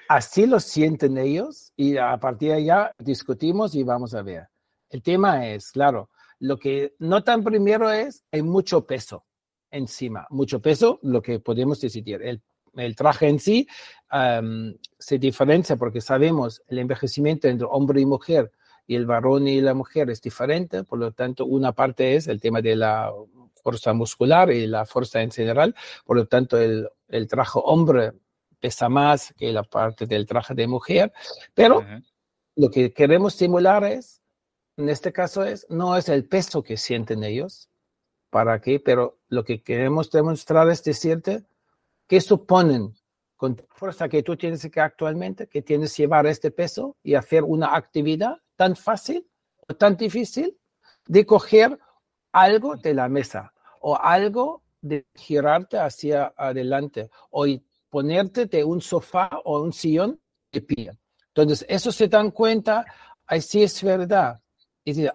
así, 0.08 0.46
lo, 0.46 0.60
sienten 0.60 1.18
ellos 1.18 1.72
y 1.76 1.96
a 1.96 2.16
partir 2.18 2.50
de 2.50 2.54
allá 2.56 2.92
discutimos 2.98 3.74
y 3.74 3.82
vamos 3.82 4.14
a 4.14 4.22
ver. 4.22 4.48
El 4.90 5.02
tema 5.02 5.48
es, 5.48 5.70
claro, 5.70 6.10
lo 6.38 6.58
que 6.58 6.94
notan 6.98 7.42
primero 7.42 7.90
es 7.90 8.24
hay 8.30 8.42
mucho 8.42 8.86
peso 8.86 9.24
encima, 9.70 10.26
mucho 10.28 10.60
peso, 10.60 10.98
lo 11.02 11.22
que 11.22 11.40
podemos 11.40 11.80
decidir. 11.80 12.22
El, 12.22 12.42
el 12.74 12.94
traje 12.94 13.28
en 13.28 13.38
sí 13.38 13.66
se 14.98 15.18
diferencia 15.18 15.76
porque 15.76 16.00
sabemos 16.00 16.62
el 16.68 16.78
envejecimiento 16.78 17.48
entre 17.48 17.66
hombre 17.70 18.00
y 18.00 18.06
mujer 18.06 18.52
y 18.86 18.96
el 18.96 19.06
varón 19.06 19.48
y 19.48 19.60
la 19.60 19.74
mujer 19.74 20.10
es 20.10 20.20
diferente, 20.20 20.84
por 20.84 20.98
lo 20.98 21.12
tanto, 21.12 21.46
una 21.46 21.72
parte 21.72 22.16
es 22.16 22.26
el 22.28 22.40
tema 22.40 22.60
de 22.60 22.76
la 22.76 23.12
fuerza 23.62 23.92
muscular 23.92 24.50
y 24.50 24.66
la 24.66 24.84
fuerza 24.84 25.22
en 25.22 25.30
general. 25.30 25.74
Por 26.04 26.16
lo 26.16 26.26
tanto, 26.26 26.58
el, 26.58 26.88
el 27.08 27.28
traje 27.28 27.60
hombre 27.62 28.12
pesa 28.62 28.88
más 28.88 29.34
que 29.36 29.52
la 29.52 29.64
parte 29.64 30.06
del 30.06 30.24
traje 30.24 30.54
de 30.54 30.66
mujer. 30.68 31.12
Pero 31.52 31.84
lo 32.54 32.70
que 32.70 32.92
queremos 32.92 33.34
simular 33.34 33.84
es, 33.84 34.22
en 34.76 34.88
este 34.88 35.12
caso 35.12 35.44
es, 35.44 35.66
no 35.68 35.96
es 35.96 36.08
el 36.08 36.26
peso 36.26 36.62
que 36.62 36.76
sienten 36.76 37.24
ellos, 37.24 37.68
¿para 38.30 38.60
qué? 38.60 38.78
Pero 38.78 39.18
lo 39.28 39.44
que 39.44 39.62
queremos 39.62 40.10
demostrar 40.10 40.70
es 40.70 40.82
decirte 40.84 41.44
qué 42.06 42.20
suponen 42.20 42.94
con 43.36 43.56
la 43.56 43.64
fuerza 43.74 44.08
que 44.08 44.22
tú 44.22 44.36
tienes 44.36 44.64
que 44.70 44.80
actualmente, 44.80 45.48
que 45.48 45.62
tienes 45.62 45.94
que 45.94 46.04
llevar 46.04 46.26
este 46.26 46.52
peso 46.52 46.96
y 47.02 47.14
hacer 47.14 47.42
una 47.42 47.74
actividad 47.74 48.36
tan 48.54 48.76
fácil 48.76 49.28
o 49.68 49.74
tan 49.74 49.96
difícil 49.96 50.56
de 51.06 51.26
coger 51.26 51.78
algo 52.30 52.76
de 52.76 52.94
la 52.94 53.08
mesa 53.08 53.51
o 53.82 53.96
algo 54.00 54.62
de 54.80 55.06
girarte 55.14 55.78
hacia 55.78 56.32
adelante 56.36 57.10
o 57.30 57.46
ponerte 57.88 58.46
de 58.46 58.64
un 58.64 58.80
sofá 58.80 59.30
o 59.44 59.60
un 59.60 59.72
sillón 59.72 60.18
de 60.50 60.62
pie. 60.62 60.92
Entonces, 61.28 61.64
eso 61.68 61.92
se 61.92 62.08
dan 62.08 62.30
cuenta, 62.30 62.84
ahí 63.26 63.40
sí 63.40 63.62
es 63.62 63.82
verdad. 63.82 64.40
Y 64.84 65.06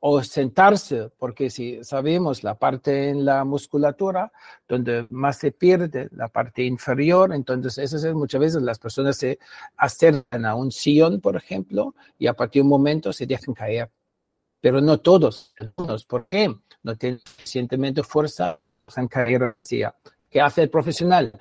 o 0.00 0.22
sentarse, 0.22 1.08
porque 1.18 1.48
si 1.48 1.82
sabemos 1.82 2.44
la 2.44 2.54
parte 2.54 3.08
en 3.08 3.24
la 3.24 3.44
musculatura 3.44 4.30
donde 4.68 5.06
más 5.08 5.38
se 5.38 5.52
pierde, 5.52 6.08
la 6.12 6.28
parte 6.28 6.62
inferior, 6.64 7.32
entonces 7.32 7.78
eso 7.78 7.96
es 7.96 8.14
muchas 8.14 8.40
veces 8.40 8.62
las 8.62 8.78
personas 8.78 9.16
se 9.16 9.38
acercan 9.78 10.44
a 10.44 10.54
un 10.54 10.70
sillón, 10.70 11.22
por 11.22 11.34
ejemplo, 11.34 11.94
y 12.18 12.26
a 12.26 12.34
partir 12.34 12.60
de 12.60 12.64
un 12.64 12.68
momento 12.68 13.10
se 13.10 13.24
dejan 13.24 13.54
caer 13.54 13.90
pero 14.66 14.80
no 14.80 14.98
todos, 14.98 15.54
algunos. 15.60 16.04
¿Por 16.06 16.26
qué? 16.26 16.52
No 16.82 16.96
tienen 16.96 17.20
suficientemente 17.20 18.02
fuerza, 18.02 18.58
han 18.96 19.06
caído 19.06 19.54
¿Qué 20.28 20.40
hace 20.40 20.62
el 20.62 20.70
profesional? 20.70 21.32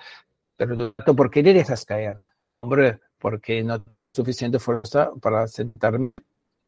Pero 0.55 0.93
¿por 0.93 1.31
qué 1.31 1.41
le 1.41 1.55
dejas 1.55 1.85
caer? 1.85 2.21
Hombre, 2.59 2.99
porque 3.17 3.63
no 3.63 3.81
tienes 3.81 3.99
suficiente 4.13 4.59
fuerza 4.59 5.09
para 5.19 5.47
sentarme 5.47 6.11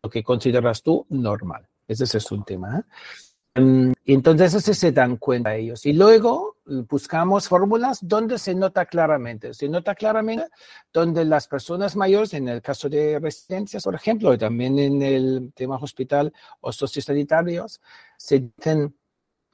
lo 0.01 0.09
que 0.09 0.23
consideras 0.23 0.81
tú 0.81 1.05
normal. 1.09 1.67
Ese 1.87 2.05
es 2.17 2.31
un 2.31 2.43
tema. 2.43 2.79
¿eh? 2.79 3.61
Mm, 3.61 3.91
entonces 4.05 4.51
se 4.63 4.91
dan 4.91 5.17
cuenta 5.17 5.55
ellos. 5.55 5.85
Y 5.85 5.93
luego 5.93 6.56
buscamos 6.67 7.47
fórmulas 7.47 7.99
donde 8.01 8.37
se 8.37 8.53
nota 8.53 8.85
claramente. 8.85 9.53
Se 9.53 9.69
nota 9.69 9.95
claramente 9.95 10.47
donde 10.91 11.25
las 11.25 11.47
personas 11.47 11.95
mayores, 11.95 12.33
en 12.33 12.47
el 12.47 12.61
caso 12.61 12.89
de 12.89 13.19
residencias, 13.19 13.83
por 13.83 13.95
ejemplo, 13.95 14.33
y 14.33 14.37
también 14.37 14.77
en 14.79 15.01
el 15.01 15.51
tema 15.55 15.77
hospital 15.77 16.33
o 16.61 16.71
sociosanitarios, 16.71 17.81
se 18.17 18.39
dicen 18.39 18.95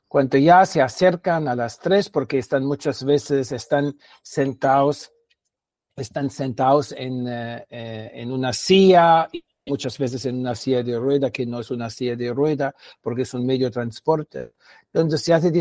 cuando 0.08 0.38
ya 0.38 0.65
se 0.65 0.82
acercan 0.82 1.47
a 1.47 1.56
las 1.56 1.80
tres, 1.80 2.10
porque 2.10 2.38
están 2.38 2.65
muchas 2.65 3.04
veces 3.04 3.52
están 3.52 3.97
sentados, 4.21 5.12
están 5.95 6.30
sentados 6.30 6.91
en, 6.91 7.28
eh, 7.28 7.65
eh, 7.69 8.12
en 8.13 8.32
una 8.32 8.54
silla 8.54 9.28
muchas 9.65 9.97
veces 9.97 10.26
en 10.26 10.39
una 10.39 10.56
silla 10.56 10.84
de 10.84 10.97
rueda 10.99 11.32
que 11.32 11.45
no 11.45 11.60
es 11.60 11.71
una 11.71 11.89
silla 11.89 12.15
de 12.15 12.34
rueda 12.34 12.76
porque 13.02 13.23
es 13.23 13.34
un 13.34 13.45
medio 13.45 13.67
de 13.67 13.71
transporte. 13.71 14.54
Entonces 14.91 15.21
se 15.21 15.34
hace, 15.34 15.52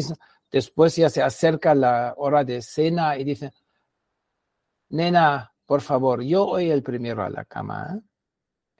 después 0.52 0.94
ya 0.96 1.08
se 1.08 1.22
acerca 1.22 1.74
la 1.74 2.14
hora 2.18 2.44
de 2.44 2.62
cena 2.62 3.16
y 3.16 3.24
dice, 3.24 3.52
nena, 4.90 5.52
por 5.66 5.80
favor, 5.80 6.22
yo 6.22 6.46
voy 6.46 6.70
el 6.70 6.82
primero 6.82 7.22
a 7.24 7.30
la 7.30 7.44
cama. 7.46 7.96
¿eh? 7.96 8.00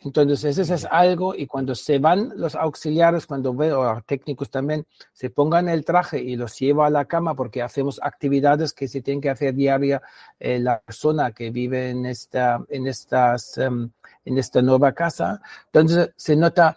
Entonces, 0.04 0.58
eso 0.58 0.74
es 0.74 0.84
algo, 0.84 1.34
y 1.34 1.46
cuando 1.46 1.74
se 1.74 1.98
van 1.98 2.32
los 2.36 2.54
auxiliares, 2.56 3.26
cuando 3.26 3.54
veo 3.54 4.02
técnicos 4.04 4.50
también, 4.50 4.84
se 5.12 5.30
pongan 5.30 5.68
el 5.68 5.84
traje 5.84 6.20
y 6.20 6.36
los 6.36 6.58
lleva 6.58 6.86
a 6.86 6.90
la 6.90 7.04
cama 7.04 7.34
porque 7.34 7.62
hacemos 7.62 8.00
actividades 8.02 8.72
que 8.72 8.88
se 8.88 9.00
tienen 9.00 9.20
que 9.20 9.30
hacer 9.30 9.54
diaria 9.54 10.02
eh, 10.40 10.58
la 10.58 10.80
persona 10.80 11.32
que 11.32 11.50
vive 11.50 11.90
en 11.90 12.06
esta, 12.06 12.64
en 12.68 12.88
estas, 12.88 13.56
em, 13.58 13.90
en 14.24 14.38
esta 14.38 14.60
nueva 14.60 14.92
casa. 14.92 15.40
Entonces, 15.66 16.10
se 16.16 16.36
nota 16.36 16.76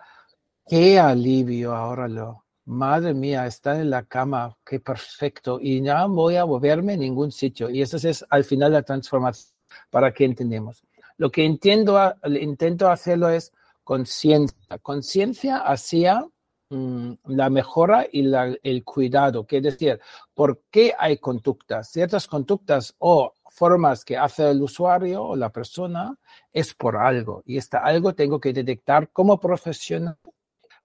qué 0.67 0.99
alivio 0.99 1.75
ahora 1.75 2.07
lo, 2.07 2.44
madre 2.65 3.13
mía, 3.13 3.45
está 3.45 3.79
en 3.79 3.89
la 3.89 4.03
cama, 4.03 4.57
qué 4.65 4.79
perfecto, 4.79 5.59
y 5.61 5.81
no 5.81 6.09
voy 6.09 6.35
a 6.35 6.45
moverme 6.45 6.93
en 6.93 7.01
ningún 7.01 7.31
sitio. 7.31 7.69
Y 7.69 7.81
eso 7.81 7.97
es 7.97 8.25
al 8.29 8.43
final 8.43 8.73
la 8.73 8.83
transformación 8.83 9.53
para 9.89 10.13
que 10.13 10.25
entendemos. 10.25 10.83
Lo 11.17 11.31
que 11.31 11.43
intento 11.43 12.89
hacerlo 12.89 13.29
es 13.29 13.53
conciencia, 13.83 14.77
conciencia 14.79 15.57
hacia 15.59 16.25
mm, 16.69 17.13
la 17.25 17.49
mejora 17.49 18.05
y 18.11 18.29
el 18.63 18.83
cuidado, 18.83 19.45
que 19.45 19.57
es 19.57 19.63
decir, 19.63 19.99
¿por 20.33 20.63
qué 20.69 20.93
hay 20.97 21.17
conductas? 21.17 21.89
Ciertas 21.89 22.27
conductas 22.27 22.95
o 22.97 23.33
formas 23.49 24.03
que 24.03 24.17
hace 24.17 24.49
el 24.49 24.61
usuario 24.61 25.23
o 25.23 25.35
la 25.35 25.49
persona 25.49 26.17
es 26.51 26.73
por 26.73 26.97
algo, 26.97 27.41
y 27.45 27.57
este 27.57 27.77
algo 27.77 28.13
tengo 28.13 28.39
que 28.39 28.51
detectar 28.51 29.09
como 29.11 29.39
profesional 29.39 30.17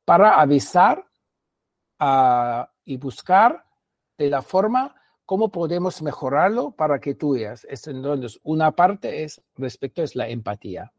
para 0.04 0.40
avisar 0.40 1.04
y 2.84 2.96
buscar 2.96 3.64
de 4.16 4.30
la 4.30 4.42
forma 4.42 4.94
cómo 5.26 5.48
podemos 5.50 6.02
mejorarlo 6.02 6.72
para 6.72 6.98
que 6.98 7.14
tú 7.14 7.34
veas. 7.34 7.66
Entonces, 7.86 8.40
una 8.42 8.72
parte 8.72 9.22
es 9.22 9.40
respecto 9.56 10.02
es 10.02 10.16
la 10.16 10.28
empatía. 10.28 10.92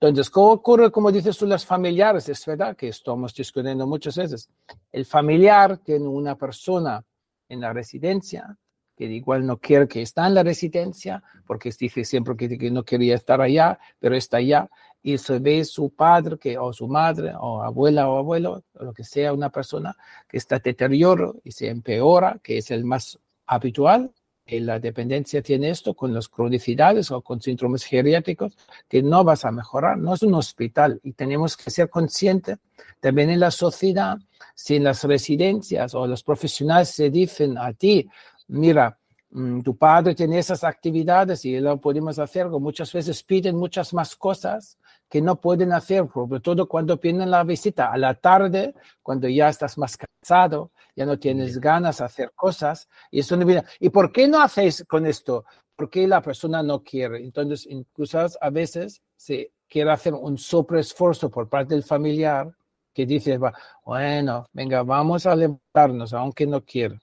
Entonces, 0.00 0.28
¿cómo 0.28 0.52
ocurre, 0.52 0.90
como 0.90 1.10
dices 1.10 1.38
tú, 1.38 1.46
las 1.46 1.64
familiares? 1.64 2.28
Es 2.28 2.44
verdad 2.44 2.76
que 2.76 2.88
estamos 2.88 3.34
discutiendo 3.34 3.86
muchas 3.86 4.16
veces. 4.16 4.48
El 4.92 5.06
familiar 5.06 5.78
tiene 5.78 6.06
una 6.06 6.36
persona 6.36 7.02
en 7.48 7.60
la 7.60 7.72
residencia 7.72 8.58
que 8.96 9.04
igual 9.04 9.46
no 9.46 9.58
quiere 9.58 9.86
que 9.86 10.02
esté 10.02 10.22
en 10.22 10.34
la 10.34 10.42
residencia, 10.42 11.22
porque 11.46 11.70
dice 11.78 12.04
siempre 12.04 12.34
que, 12.36 12.58
que 12.58 12.70
no 12.70 12.82
quería 12.82 13.14
estar 13.14 13.40
allá, 13.40 13.78
pero 13.98 14.16
está 14.16 14.38
allá 14.38 14.68
y 15.06 15.18
se 15.18 15.38
ve 15.38 15.64
su 15.64 15.90
padre 15.90 16.36
que, 16.36 16.58
o 16.58 16.72
su 16.72 16.88
madre 16.88 17.32
o 17.38 17.62
abuela 17.62 18.08
o 18.10 18.18
abuelo, 18.18 18.64
o 18.74 18.84
lo 18.84 18.92
que 18.92 19.04
sea, 19.04 19.32
una 19.32 19.50
persona 19.50 19.96
que 20.26 20.36
está 20.36 20.58
deterioro 20.58 21.36
y 21.44 21.52
se 21.52 21.68
empeora, 21.68 22.40
que 22.42 22.58
es 22.58 22.72
el 22.72 22.84
más 22.84 23.16
habitual. 23.46 24.10
Y 24.44 24.58
la 24.58 24.80
dependencia 24.80 25.42
tiene 25.42 25.70
esto 25.70 25.94
con 25.94 26.12
las 26.12 26.28
cronicidades 26.28 27.12
o 27.12 27.20
con 27.20 27.40
síndromes 27.40 27.84
geriátricos, 27.84 28.56
que 28.88 29.00
no 29.00 29.22
vas 29.22 29.44
a 29.44 29.52
mejorar, 29.52 29.96
no 29.96 30.12
es 30.12 30.24
un 30.24 30.34
hospital 30.34 30.98
y 31.04 31.12
tenemos 31.12 31.56
que 31.56 31.70
ser 31.70 31.88
conscientes 31.88 32.58
también 32.98 33.30
en 33.30 33.38
la 33.38 33.52
sociedad, 33.52 34.18
si 34.56 34.74
en 34.74 34.82
las 34.82 35.04
residencias 35.04 35.94
o 35.94 36.04
los 36.08 36.24
profesionales 36.24 36.88
se 36.88 37.10
dicen 37.10 37.58
a 37.58 37.72
ti, 37.72 38.08
mira, 38.48 38.98
mm, 39.30 39.60
tu 39.60 39.76
padre 39.76 40.16
tiene 40.16 40.40
esas 40.40 40.64
actividades 40.64 41.44
y 41.44 41.60
lo 41.60 41.80
podemos 41.80 42.18
hacer, 42.18 42.48
muchas 42.48 42.92
veces 42.92 43.22
piden 43.22 43.56
muchas 43.56 43.94
más 43.94 44.16
cosas 44.16 44.78
que 45.08 45.22
no 45.22 45.40
pueden 45.40 45.72
hacer, 45.72 46.06
sobre 46.12 46.40
todo 46.40 46.68
cuando 46.68 46.96
vienen 46.96 47.30
la 47.30 47.44
visita 47.44 47.92
a 47.92 47.96
la 47.96 48.14
tarde, 48.14 48.74
cuando 49.02 49.28
ya 49.28 49.48
estás 49.48 49.78
más 49.78 49.96
cansado, 49.96 50.72
ya 50.96 51.06
no 51.06 51.18
tienes 51.18 51.58
ganas 51.58 51.98
de 51.98 52.04
hacer 52.04 52.32
cosas. 52.34 52.88
Y, 53.10 53.20
eso 53.20 53.36
no 53.36 53.46
viene. 53.46 53.64
¿Y 53.78 53.90
por 53.90 54.10
qué 54.10 54.26
no 54.26 54.40
hacéis 54.40 54.84
con 54.88 55.06
esto? 55.06 55.44
Porque 55.76 56.06
la 56.08 56.20
persona 56.20 56.62
no 56.62 56.82
quiere. 56.82 57.18
Entonces, 57.22 57.66
incluso 57.70 58.18
a 58.40 58.50
veces 58.50 59.02
se 59.16 59.52
quiere 59.68 59.90
hacer 59.92 60.14
un 60.14 60.36
esfuerzo 60.36 61.30
por 61.30 61.48
parte 61.48 61.74
del 61.74 61.84
familiar 61.84 62.52
que 62.92 63.04
dice, 63.04 63.38
bueno, 63.84 64.46
venga, 64.52 64.82
vamos 64.82 65.26
a 65.26 65.36
levantarnos, 65.36 66.14
aunque 66.14 66.46
no 66.46 66.64
quiera. 66.64 66.98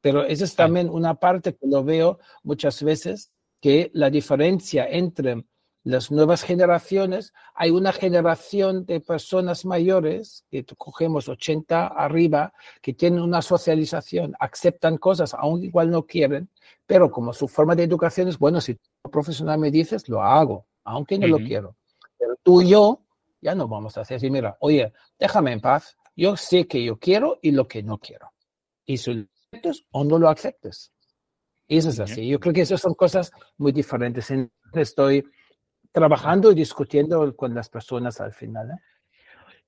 Pero 0.00 0.24
esa 0.24 0.44
es 0.44 0.56
también 0.56 0.88
una 0.88 1.14
parte 1.14 1.54
que 1.54 1.66
lo 1.66 1.84
veo 1.84 2.18
muchas 2.42 2.82
veces, 2.82 3.30
que 3.60 3.90
la 3.94 4.10
diferencia 4.10 4.86
entre 4.88 5.44
las 5.84 6.10
nuevas 6.10 6.42
generaciones, 6.42 7.34
hay 7.54 7.70
una 7.70 7.92
generación 7.92 8.86
de 8.86 9.00
personas 9.00 9.66
mayores, 9.66 10.44
que 10.50 10.64
cogemos 10.76 11.28
80 11.28 11.86
arriba, 11.86 12.54
que 12.80 12.94
tienen 12.94 13.20
una 13.20 13.42
socialización, 13.42 14.34
aceptan 14.40 14.96
cosas, 14.96 15.34
aunque 15.34 15.66
igual 15.66 15.90
no 15.90 16.06
quieren, 16.06 16.48
pero 16.86 17.10
como 17.10 17.34
su 17.34 17.46
forma 17.46 17.76
de 17.76 17.84
educación 17.84 18.28
es, 18.28 18.38
bueno, 18.38 18.62
si 18.62 18.74
tú 18.74 19.10
profesional 19.10 19.58
me 19.58 19.70
dices, 19.70 20.08
lo 20.08 20.22
hago, 20.22 20.66
aunque 20.84 21.18
no 21.18 21.26
lo 21.26 21.36
quiero. 21.36 21.76
Pero 22.18 22.34
tú 22.42 22.62
y 22.62 22.70
yo 22.70 23.02
ya 23.42 23.54
no 23.54 23.68
vamos 23.68 23.98
a 23.98 24.00
hacer 24.00 24.16
así, 24.16 24.30
mira, 24.30 24.56
oye, 24.60 24.90
déjame 25.18 25.52
en 25.52 25.60
paz, 25.60 25.98
yo 26.16 26.34
sé 26.34 26.66
que 26.66 26.82
yo 26.82 26.98
quiero 26.98 27.38
y 27.42 27.50
lo 27.50 27.68
que 27.68 27.82
no 27.82 27.98
quiero. 27.98 28.32
Y 28.86 28.96
si 28.96 29.12
lo 29.12 29.26
aceptes 29.52 29.84
o 29.90 30.02
no 30.02 30.18
lo 30.18 30.30
aceptes. 30.30 30.92
Eso 31.68 31.90
es 31.90 32.00
así. 32.00 32.26
Yo 32.26 32.40
creo 32.40 32.54
que 32.54 32.62
esas 32.62 32.80
son 32.80 32.94
cosas 32.94 33.32
muy 33.58 33.72
diferentes. 33.72 34.32
Estoy 34.72 35.24
trabajando 35.94 36.50
y 36.50 36.56
discutiendo 36.56 37.36
con 37.36 37.54
las 37.54 37.68
personas 37.68 38.20
al 38.20 38.32
final. 38.32 38.72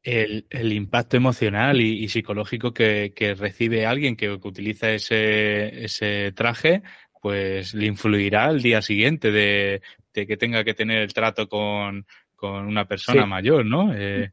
¿eh? 0.03 0.45
El, 0.51 0.73
impacto 0.73 1.17
emocional 1.17 1.81
y, 1.81 2.09
psicológico 2.09 2.75
que, 2.75 3.37
recibe 3.39 3.87
alguien 3.87 4.17
que, 4.17 4.31
utiliza 4.31 4.91
ese, 4.91 6.33
traje, 6.35 6.83
pues 7.23 7.75
le 7.75 7.87
influirá 7.87 8.47
al 8.47 8.61
día 8.61 8.83
siguiente 8.83 9.31
de, 9.31 9.83
que 10.13 10.37
tenga 10.37 10.65
que 10.65 10.75
tener 10.75 10.99
el 10.99 11.15
trato 11.15 11.49
con, 11.49 12.05
una 12.43 12.87
persona 12.87 13.25
mayor, 13.25 13.65
¿no? 13.65 13.95
Eh, 13.95 14.33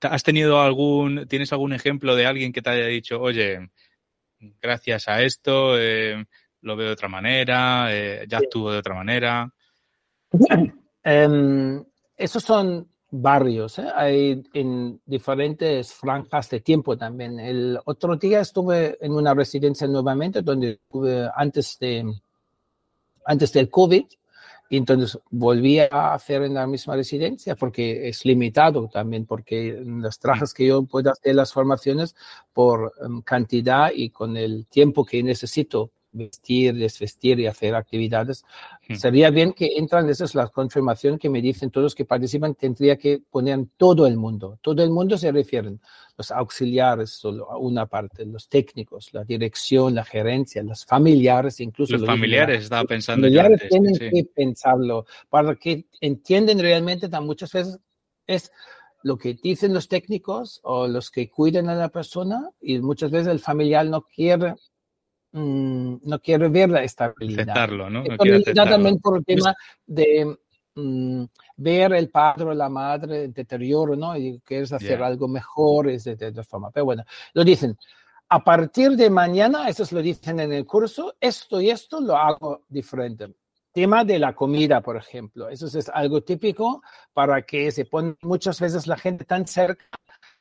¿Has 0.00 0.22
tenido 0.22 0.62
algún, 0.62 1.26
tienes 1.28 1.52
algún 1.52 1.74
ejemplo 1.74 2.16
de 2.16 2.24
alguien 2.24 2.52
que 2.52 2.62
te 2.62 2.70
haya 2.70 2.86
dicho, 2.86 3.20
oye, 3.20 3.68
gracias 4.60 5.08
a 5.08 5.22
esto 5.22 5.78
eh, 5.78 6.24
lo 6.62 6.76
veo 6.76 6.86
de 6.86 6.92
otra 6.92 7.08
manera, 7.08 7.90
ya 8.26 8.38
actúo 8.38 8.72
de 8.72 8.78
otra 8.78 8.94
manera? 8.94 9.52
Em, 11.02 11.84
esos 12.16 12.42
son 12.42 12.88
barrios, 13.10 13.78
¿eh? 13.78 13.88
hay 13.94 14.42
en 14.52 15.00
diferentes 15.06 15.92
franjas 15.92 16.50
de 16.50 16.60
tiempo 16.60 16.96
también. 16.96 17.40
El 17.40 17.78
otro 17.84 18.16
día 18.16 18.40
estuve 18.40 18.98
en 19.00 19.12
una 19.12 19.34
residencia 19.34 19.86
nuevamente 19.86 20.42
donde 20.42 20.72
estuve 20.72 21.28
antes, 21.34 21.78
de, 21.78 22.12
antes 23.24 23.52
del 23.52 23.70
COVID 23.70 24.04
y 24.70 24.76
entonces 24.76 25.18
volví 25.30 25.78
a 25.78 26.12
hacer 26.12 26.42
en 26.42 26.54
la 26.54 26.66
misma 26.66 26.96
residencia 26.96 27.56
porque 27.56 28.08
es 28.08 28.26
limitado 28.26 28.88
también, 28.88 29.24
porque 29.24 29.80
las 29.82 30.18
trajes 30.18 30.52
que 30.52 30.66
yo 30.66 30.82
puedo 30.82 31.10
hacer 31.10 31.34
las 31.34 31.52
formaciones 31.52 32.14
por 32.52 32.92
em, 33.02 33.22
cantidad 33.22 33.90
y 33.94 34.10
con 34.10 34.36
el 34.36 34.66
tiempo 34.66 35.06
que 35.06 35.22
necesito 35.22 35.92
vestir, 36.12 36.74
desvestir 36.74 37.38
y 37.40 37.46
hacer 37.46 37.74
actividades. 37.74 38.44
Hmm. 38.88 38.94
Sería 38.94 39.30
bien 39.30 39.52
que 39.52 39.76
entran, 39.76 40.08
esa 40.08 40.24
es 40.24 40.34
la 40.34 40.48
confirmación 40.48 41.18
que 41.18 41.28
me 41.28 41.42
dicen 41.42 41.70
todos 41.70 41.84
los 41.84 41.94
que 41.94 42.04
participan, 42.04 42.54
tendría 42.54 42.96
que 42.96 43.20
poner 43.30 43.58
todo 43.76 44.06
el 44.06 44.16
mundo. 44.16 44.58
Todo 44.62 44.82
el 44.82 44.90
mundo 44.90 45.18
se 45.18 45.32
refieren, 45.32 45.80
los 46.16 46.30
auxiliares, 46.30 47.10
solo 47.10 47.50
a 47.50 47.58
una 47.58 47.86
parte, 47.86 48.24
los 48.24 48.48
técnicos, 48.48 49.12
la 49.12 49.24
dirección, 49.24 49.94
la 49.94 50.04
gerencia, 50.04 50.62
los 50.62 50.84
familiares, 50.84 51.60
incluso. 51.60 51.92
Los 51.92 52.06
familiares, 52.06 52.64
estaba 52.64 52.84
pensando. 52.84 53.26
Los 53.26 53.36
familiares 53.36 53.68
tienen 53.68 53.96
que 53.96 54.24
pensarlo 54.34 55.06
para 55.28 55.54
que 55.54 55.86
entienden 56.00 56.58
realmente, 56.58 57.08
tan 57.08 57.24
muchas 57.26 57.52
veces 57.52 57.78
es 58.26 58.50
lo 59.02 59.16
que 59.16 59.34
dicen 59.34 59.72
los 59.72 59.88
técnicos 59.88 60.60
o 60.64 60.88
los 60.88 61.10
que 61.10 61.30
cuiden 61.30 61.68
a 61.68 61.74
la 61.74 61.88
persona 61.88 62.50
y 62.60 62.78
muchas 62.78 63.10
veces 63.10 63.28
el 63.28 63.38
familiar 63.38 63.86
no 63.86 64.02
quiere 64.02 64.54
Mm, 65.32 65.96
no 66.04 66.18
quiere 66.20 66.48
ver 66.48 66.70
la 66.70 66.82
estabilidad. 66.82 67.50
Aceptarlo, 67.50 67.90
¿no? 67.90 68.02
también 68.54 68.98
por 68.98 69.18
el 69.18 69.24
tema 69.24 69.54
de 69.86 70.38
mm, 70.74 71.24
ver 71.56 71.92
el 71.92 72.08
padre 72.08 72.44
o 72.44 72.54
la 72.54 72.70
madre 72.70 73.24
en 73.24 73.32
deterioro, 73.32 73.94
¿no? 73.94 74.16
Y 74.16 74.40
quieres 74.40 74.72
hacer 74.72 75.02
algo 75.02 75.28
mejor, 75.28 75.90
es 75.90 76.04
de, 76.04 76.16
de, 76.16 76.44
forma. 76.44 76.70
Pero 76.70 76.86
bueno, 76.86 77.04
lo 77.34 77.44
dicen. 77.44 77.76
A 78.30 78.44
partir 78.44 78.90
de 78.90 79.08
mañana, 79.08 79.70
eso 79.70 79.86
lo 79.90 80.02
dicen 80.02 80.40
en 80.40 80.52
el 80.52 80.66
curso, 80.66 81.14
esto 81.18 81.62
y 81.62 81.70
esto 81.70 81.98
lo 81.98 82.14
hago 82.14 82.64
diferente. 82.68 83.34
Tema 83.72 84.04
de 84.04 84.18
la 84.18 84.34
comida, 84.34 84.82
por 84.82 84.98
ejemplo. 84.98 85.48
Eso 85.48 85.66
es 85.66 85.88
algo 85.88 86.22
típico 86.22 86.82
para 87.14 87.40
que 87.42 87.70
se 87.70 87.86
pone 87.86 88.16
muchas 88.20 88.60
veces 88.60 88.86
la 88.86 88.98
gente 88.98 89.24
tan 89.24 89.46
cerca 89.46 89.86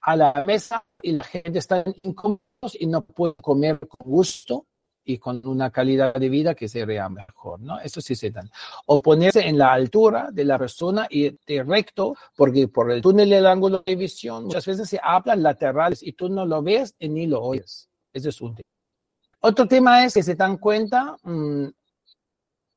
a 0.02 0.18
la 0.18 0.44
mesa 0.46 0.84
y 1.02 1.14
la 1.14 1.24
gente 1.24 1.60
está 1.60 1.84
incómodos 2.04 2.42
y 2.74 2.88
no 2.88 3.06
puede 3.06 3.36
comer 3.36 3.80
con 3.80 4.12
gusto 4.12 4.66
y 5.08 5.18
con 5.18 5.42
una 5.48 5.72
calidad 5.72 6.14
de 6.14 6.28
vida 6.28 6.54
que 6.54 6.68
sería 6.68 7.08
mejor, 7.08 7.62
¿no? 7.62 7.80
Eso 7.80 8.02
sí 8.02 8.14
se 8.14 8.30
dan. 8.30 8.52
O 8.88 9.02
ponerse 9.02 9.48
en 9.48 9.58
la 9.58 9.72
altura 9.72 10.28
de 10.32 10.44
la 10.44 10.60
persona 10.60 11.08
y 11.10 11.30
de 11.48 11.64
recto, 11.64 12.16
porque 12.36 12.68
por 12.68 12.92
el 12.92 13.02
túnel 13.02 13.30
del 13.30 13.46
ángulo 13.46 13.84
de 13.86 13.96
visión 13.96 14.44
muchas 14.44 14.66
veces 14.66 14.90
se 14.90 15.00
hablan 15.02 15.42
laterales 15.42 16.04
y 16.04 16.12
tú 16.12 16.28
no 16.28 16.46
lo 16.46 16.62
ves 16.62 16.94
ni 17.00 17.26
lo 17.26 17.42
oyes. 17.42 17.90
Ese 18.12 18.30
es 18.30 18.42
un 18.42 18.54
tema. 18.54 18.68
Otro 19.40 19.66
tema 19.66 20.04
es 20.04 20.14
que 20.14 20.24
se 20.24 20.36
dan 20.36 20.58
cuenta, 20.58 21.16
mm, 21.24 21.68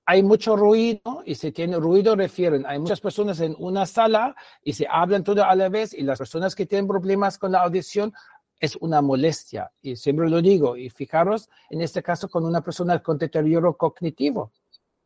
hay 0.07 0.23
mucho 0.23 0.57
ruido 0.57 1.23
y 1.25 1.35
se 1.35 1.51
tiene 1.51 1.79
ruido 1.79 2.14
refieren. 2.14 2.64
Hay 2.66 2.79
muchas 2.79 3.01
personas 3.01 3.40
en 3.40 3.57
una 3.59 3.87
sala 3.87 4.37
y 4.62 4.73
se 4.73 4.87
hablan 4.88 5.25
todo 5.25 5.45
a 5.45 5.55
la 5.57 5.69
vez 5.69 5.95
y 5.95 6.03
las 6.03 6.19
personas 6.19 6.55
que 6.55 6.66
tienen 6.66 6.87
problemas 6.87 7.38
con 7.38 7.53
la 7.53 7.62
audición 7.62 8.12
es 8.61 8.77
una 8.77 9.01
molestia. 9.01 9.73
Y 9.83 9.96
siempre 9.96 10.29
lo 10.29 10.42
digo, 10.42 10.77
y 10.77 10.90
fijaros 10.90 11.49
en 11.70 11.81
este 11.81 12.03
caso 12.03 12.29
con 12.29 12.44
una 12.44 12.61
persona 12.61 13.03
con 13.03 13.18
deterioro 13.18 13.77
cognitivo, 13.77 14.53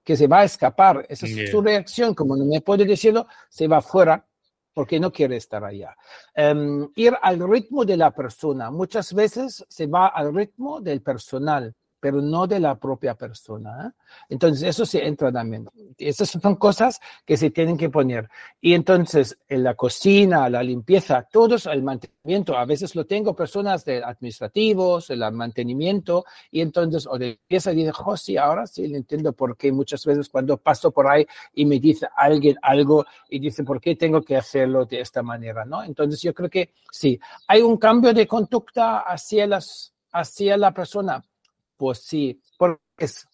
que 0.02 0.16
se 0.16 0.26
va 0.26 0.40
a 0.40 0.44
escapar. 0.44 1.06
Esa 1.08 1.26
es 1.26 1.50
su 1.50 1.62
reacción, 1.62 2.14
como 2.14 2.36
no 2.36 2.44
me 2.44 2.60
puede 2.60 2.84
decirlo, 2.84 3.26
se 3.48 3.68
va 3.68 3.80
fuera 3.80 4.26
porque 4.74 4.98
no 4.98 5.12
quiere 5.12 5.36
estar 5.36 5.64
allá. 5.64 5.96
Em, 6.34 6.90
ir 6.96 7.14
al 7.22 7.48
ritmo 7.48 7.84
de 7.84 7.96
la 7.96 8.10
persona. 8.10 8.72
Muchas 8.72 9.14
veces 9.14 9.64
se 9.68 9.86
va 9.86 10.08
al 10.08 10.34
ritmo 10.34 10.80
del 10.80 11.00
personal 11.00 11.74
pero 12.04 12.20
no 12.20 12.46
de 12.46 12.60
la 12.60 12.74
propia 12.74 13.14
persona. 13.14 13.86
¿eh? 13.86 14.02
Entonces, 14.28 14.68
eso 14.68 14.84
se 14.84 15.06
entra 15.06 15.32
también. 15.32 15.66
Esas 15.96 16.28
son 16.28 16.56
cosas 16.56 17.00
que 17.24 17.38
se 17.38 17.48
tienen 17.48 17.78
que 17.78 17.88
poner. 17.88 18.28
Y 18.60 18.74
entonces, 18.74 19.38
en 19.48 19.62
la 19.62 19.74
cocina, 19.74 20.50
la 20.50 20.62
limpieza, 20.62 21.22
todos 21.22 21.64
el 21.64 21.82
mantenimiento, 21.82 22.58
a 22.58 22.66
veces 22.66 22.94
lo 22.94 23.06
tengo 23.06 23.34
personas 23.34 23.86
de 23.86 24.04
administrativos, 24.04 25.08
el 25.08 25.20
mantenimiento, 25.32 26.26
y 26.50 26.60
entonces, 26.60 27.06
o 27.06 27.16
de 27.16 27.38
limpieza, 27.38 27.72
y 27.72 27.76
dice, 27.76 27.92
oh, 28.04 28.18
sí, 28.18 28.36
ahora 28.36 28.66
sí 28.66 28.84
entiendo 28.84 29.32
por 29.32 29.56
qué 29.56 29.72
muchas 29.72 30.04
veces 30.04 30.28
cuando 30.28 30.58
paso 30.58 30.90
por 30.90 31.08
ahí 31.08 31.26
y 31.54 31.64
me 31.64 31.80
dice 31.80 32.06
alguien 32.14 32.58
algo 32.60 33.06
y 33.30 33.38
dice, 33.38 33.64
¿por 33.64 33.80
qué 33.80 33.96
tengo 33.96 34.20
que 34.20 34.36
hacerlo 34.36 34.84
de 34.84 35.00
esta 35.00 35.22
manera? 35.22 35.64
¿no? 35.64 35.82
Entonces, 35.82 36.20
yo 36.20 36.34
creo 36.34 36.50
que 36.50 36.74
sí, 36.92 37.18
hay 37.48 37.62
un 37.62 37.78
cambio 37.78 38.12
de 38.12 38.26
conducta 38.26 38.98
hacia 38.98 39.46
las 39.46 39.94
hacia 40.14 40.56
la 40.56 40.72
persona, 40.72 41.22
pues 41.76 41.98
sí, 41.98 42.40
porque 42.58 42.80
es 42.98 43.26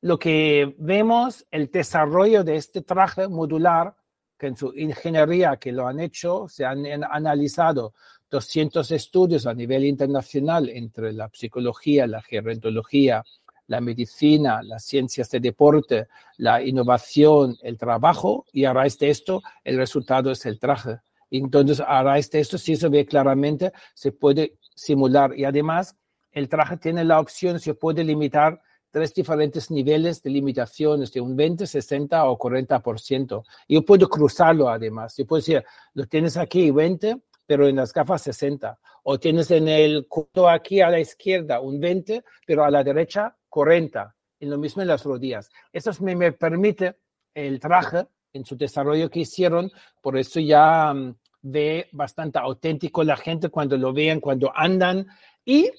lo 0.00 0.18
que 0.18 0.74
vemos, 0.78 1.46
el 1.50 1.70
desarrollo 1.70 2.44
de 2.44 2.56
este 2.56 2.82
traje 2.82 3.28
modular, 3.28 3.96
que 4.38 4.48
en 4.48 4.56
su 4.56 4.72
ingeniería 4.74 5.56
que 5.56 5.72
lo 5.72 5.86
han 5.86 6.00
hecho, 6.00 6.46
se 6.48 6.64
han 6.64 6.84
analizado 7.04 7.94
200 8.30 8.90
estudios 8.90 9.46
a 9.46 9.54
nivel 9.54 9.84
internacional 9.84 10.68
entre 10.68 11.12
la 11.12 11.30
psicología, 11.32 12.06
la 12.06 12.22
gerontología, 12.22 13.24
la 13.68 13.80
medicina, 13.80 14.62
las 14.62 14.84
ciencias 14.84 15.30
de 15.30 15.40
deporte, 15.40 16.08
la 16.36 16.62
innovación, 16.62 17.56
el 17.62 17.78
trabajo, 17.78 18.44
y 18.52 18.64
a 18.64 18.72
raíz 18.72 18.98
de 18.98 19.10
esto 19.10 19.42
el 19.64 19.76
resultado 19.76 20.30
es 20.30 20.44
el 20.46 20.58
traje. 20.58 21.00
Entonces, 21.30 21.80
a 21.80 22.02
raíz 22.02 22.30
de 22.30 22.40
esto, 22.40 22.58
si 22.58 22.76
se 22.76 22.88
ve 22.88 23.04
claramente, 23.06 23.72
se 23.94 24.12
puede 24.12 24.58
simular. 24.74 25.36
Y 25.36 25.44
además, 25.44 25.96
el 26.36 26.50
traje 26.50 26.76
tiene 26.76 27.02
la 27.02 27.18
opción, 27.18 27.58
se 27.58 27.72
puede 27.72 28.04
limitar 28.04 28.60
tres 28.90 29.14
diferentes 29.14 29.70
niveles 29.70 30.22
de 30.22 30.28
limitaciones, 30.28 31.10
de 31.10 31.22
un 31.22 31.34
20, 31.34 31.66
60 31.66 32.26
o 32.26 32.38
40%. 32.38 33.42
Yo 33.66 33.82
puedo 33.82 34.06
cruzarlo 34.06 34.68
además. 34.68 35.16
Yo 35.16 35.26
puedo 35.26 35.40
decir, 35.40 35.64
lo 35.94 36.04
tienes 36.04 36.36
aquí 36.36 36.70
20, 36.70 37.22
pero 37.46 37.66
en 37.66 37.76
las 37.76 37.90
gafas 37.90 38.20
60. 38.20 38.78
O 39.04 39.18
tienes 39.18 39.50
en 39.50 39.66
el 39.66 40.06
cuto 40.08 40.46
aquí 40.46 40.82
a 40.82 40.90
la 40.90 41.00
izquierda 41.00 41.60
un 41.60 41.80
20, 41.80 42.22
pero 42.46 42.64
a 42.64 42.70
la 42.70 42.84
derecha 42.84 43.34
40. 43.48 44.14
Y 44.38 44.44
lo 44.44 44.58
mismo 44.58 44.82
en 44.82 44.88
las 44.88 45.04
rodillas. 45.04 45.48
Eso 45.72 45.90
me, 46.00 46.14
me 46.14 46.32
permite 46.32 46.98
el 47.32 47.58
traje 47.58 48.08
en 48.34 48.44
su 48.44 48.58
desarrollo 48.58 49.08
que 49.08 49.20
hicieron, 49.20 49.72
por 50.02 50.18
eso 50.18 50.38
ya 50.38 50.92
mm, 50.92 51.16
ve 51.40 51.88
bastante 51.92 52.38
auténtico 52.38 53.02
la 53.04 53.16
gente 53.16 53.48
cuando 53.48 53.78
lo 53.78 53.94
vean, 53.94 54.20
cuando 54.20 54.52
andan. 54.54 55.06
Y 55.46 55.70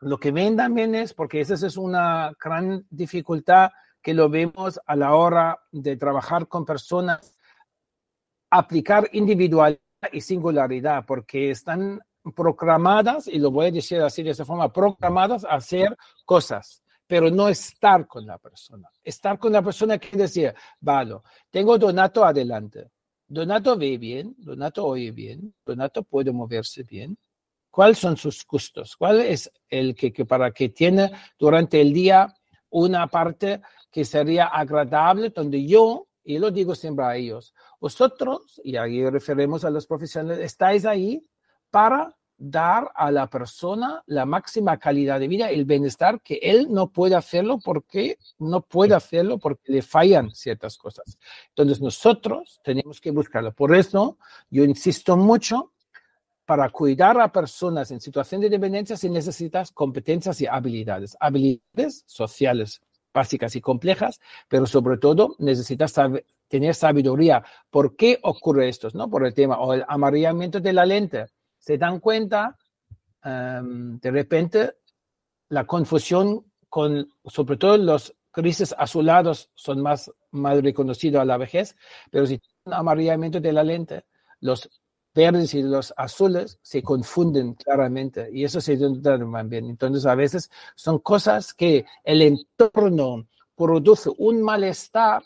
lo 0.00 0.18
que 0.18 0.30
ven 0.30 0.56
también 0.56 0.94
es, 0.94 1.14
porque 1.14 1.40
esa 1.40 1.54
es 1.54 1.76
una 1.76 2.32
gran 2.42 2.86
dificultad 2.90 3.70
que 4.02 4.14
lo 4.14 4.28
vemos 4.28 4.80
a 4.86 4.94
la 4.94 5.14
hora 5.14 5.58
de 5.72 5.96
trabajar 5.96 6.46
con 6.46 6.64
personas, 6.64 7.36
aplicar 8.50 9.08
individualidad 9.12 9.80
y 10.12 10.20
singularidad, 10.20 11.04
porque 11.06 11.50
están 11.50 12.00
programadas, 12.34 13.28
y 13.28 13.38
lo 13.38 13.50
voy 13.50 13.66
a 13.66 13.70
decir 13.72 14.00
así 14.00 14.22
de 14.22 14.30
esa 14.30 14.44
forma, 14.44 14.72
programadas 14.72 15.44
a 15.44 15.54
hacer 15.54 15.96
cosas, 16.24 16.82
pero 17.06 17.30
no 17.30 17.48
estar 17.48 18.06
con 18.06 18.26
la 18.26 18.38
persona. 18.38 18.88
Estar 19.02 19.38
con 19.38 19.52
la 19.52 19.62
persona 19.62 19.98
quiere 19.98 20.18
decir, 20.18 20.54
vale, 20.80 21.16
tengo 21.50 21.78
Donato 21.78 22.24
adelante. 22.24 22.90
Donato 23.28 23.76
ve 23.76 23.98
bien, 23.98 24.34
Donato 24.38 24.86
oye 24.86 25.10
bien, 25.10 25.52
Donato 25.64 26.04
puede 26.04 26.30
moverse 26.30 26.84
bien, 26.84 27.18
cuáles 27.76 27.98
son 27.98 28.16
sus 28.16 28.46
gustos, 28.46 28.96
cuál 28.96 29.20
es 29.20 29.52
el 29.68 29.94
que, 29.94 30.10
para 30.24 30.50
que 30.50 30.70
tiene 30.70 31.12
durante 31.38 31.78
el 31.78 31.92
día 31.92 32.34
una 32.70 33.06
parte 33.06 33.60
que 33.90 34.02
sería 34.02 34.46
agradable, 34.46 35.28
donde 35.28 35.66
yo, 35.66 36.08
y 36.24 36.38
lo 36.38 36.50
digo 36.50 36.74
siempre 36.74 37.04
a 37.04 37.16
ellos, 37.16 37.52
vosotros, 37.78 38.62
y 38.64 38.76
ahí 38.76 39.06
referimos 39.10 39.62
a 39.66 39.68
los 39.68 39.86
profesionales, 39.86 40.42
estáis 40.42 40.86
ahí 40.86 41.22
para 41.70 42.16
dar 42.38 42.90
a 42.94 43.10
la 43.10 43.26
persona 43.26 44.02
la 44.06 44.24
máxima 44.24 44.78
calidad 44.78 45.20
de 45.20 45.28
vida, 45.28 45.50
el 45.50 45.66
bienestar, 45.66 46.22
que 46.22 46.36
él 46.40 46.68
no 46.70 46.90
puede 46.90 47.14
hacerlo 47.14 47.58
porque 47.62 48.16
no 48.38 48.62
puede 48.62 48.94
hacerlo 48.94 49.36
porque 49.36 49.70
le 49.70 49.82
fallan 49.82 50.30
ciertas 50.34 50.78
cosas. 50.78 51.18
Entonces 51.50 51.82
nosotros 51.82 52.58
tenemos 52.64 53.02
que 53.02 53.10
buscarlo. 53.10 53.52
Por 53.52 53.76
eso 53.76 54.16
yo 54.48 54.64
insisto 54.64 55.18
mucho 55.18 55.74
para 56.46 56.70
cuidar 56.70 57.20
a 57.20 57.32
personas 57.32 57.90
en 57.90 58.00
situación 58.00 58.40
de 58.40 58.48
dependencia 58.48 58.96
se 58.96 59.10
necesitas 59.10 59.72
competencias 59.72 60.40
y 60.40 60.46
habilidades. 60.46 61.16
Habilidades 61.20 62.04
sociales 62.06 62.80
básicas 63.12 63.56
y 63.56 63.60
complejas, 63.60 64.20
pero 64.48 64.66
sobre 64.66 64.98
todo 64.98 65.34
necesitas 65.38 65.92
tener 66.48 66.74
sabiduría. 66.74 67.42
¿Por 67.68 67.96
qué 67.96 68.20
ocurre 68.22 68.68
esto? 68.68 68.88
¿no? 68.94 69.10
Por 69.10 69.26
el 69.26 69.34
tema 69.34 69.58
o 69.58 69.74
el 69.74 69.84
amarillamiento 69.88 70.60
de 70.60 70.72
la 70.72 70.86
lente. 70.86 71.26
Se 71.58 71.78
dan 71.78 71.98
cuenta, 71.98 72.56
em, 73.24 73.98
de 73.98 74.10
repente, 74.10 74.74
la 75.48 75.64
confusión 75.64 76.44
con, 76.68 77.08
sobre 77.24 77.56
todo 77.56 77.76
los 77.76 78.14
grises 78.32 78.74
azulados 78.78 79.50
son 79.54 79.80
más 79.80 80.12
mal 80.30 80.62
reconocidos 80.62 81.22
a 81.22 81.24
la 81.24 81.38
vejez, 81.38 81.74
pero 82.10 82.26
si 82.26 82.40
un 82.64 82.74
amarillamiento 82.74 83.40
de 83.40 83.52
la 83.52 83.64
lente, 83.64 84.04
los 84.40 84.68
verdes 85.16 85.54
y 85.54 85.62
los 85.62 85.94
azules 85.96 86.58
se 86.62 86.82
confunden 86.82 87.54
claramente 87.54 88.28
y 88.30 88.44
eso 88.44 88.60
se 88.60 88.76
nota 88.76 89.16
bien. 89.42 89.70
Entonces, 89.70 90.06
a 90.06 90.14
veces 90.14 90.50
son 90.74 90.98
cosas 90.98 91.54
que 91.54 91.86
el 92.04 92.22
entorno 92.22 93.26
produce 93.56 94.10
un 94.18 94.42
malestar 94.42 95.24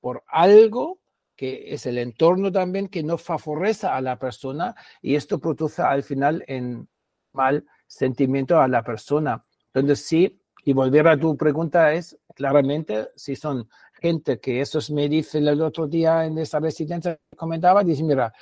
por 0.00 0.24
algo 0.26 0.98
que 1.36 1.74
es 1.74 1.86
el 1.86 1.98
entorno 1.98 2.50
también 2.50 2.88
que 2.88 3.02
no 3.02 3.18
favorece 3.18 3.86
a 3.86 4.00
la 4.00 4.18
persona 4.18 4.74
y 5.02 5.14
esto 5.14 5.38
produce 5.38 5.82
al 5.82 6.02
final 6.02 6.42
en 6.48 6.88
mal 7.32 7.64
sentimiento 7.86 8.58
a 8.58 8.66
la 8.66 8.82
persona. 8.82 9.44
Entonces, 9.72 10.06
sí, 10.06 10.40
y 10.64 10.72
volver 10.72 11.06
a 11.06 11.18
tu 11.18 11.36
pregunta 11.36 11.92
es 11.92 12.18
claramente 12.34 13.10
si 13.14 13.36
son 13.36 13.68
gente 14.00 14.40
que 14.40 14.60
esos 14.60 14.90
me 14.90 15.08
dicen 15.08 15.46
el 15.46 15.60
otro 15.60 15.86
día 15.86 16.24
en 16.24 16.38
esa 16.38 16.58
residencia 16.58 17.18
comentaba, 17.36 17.84
dice, 17.84 18.02
mira, 18.02 18.32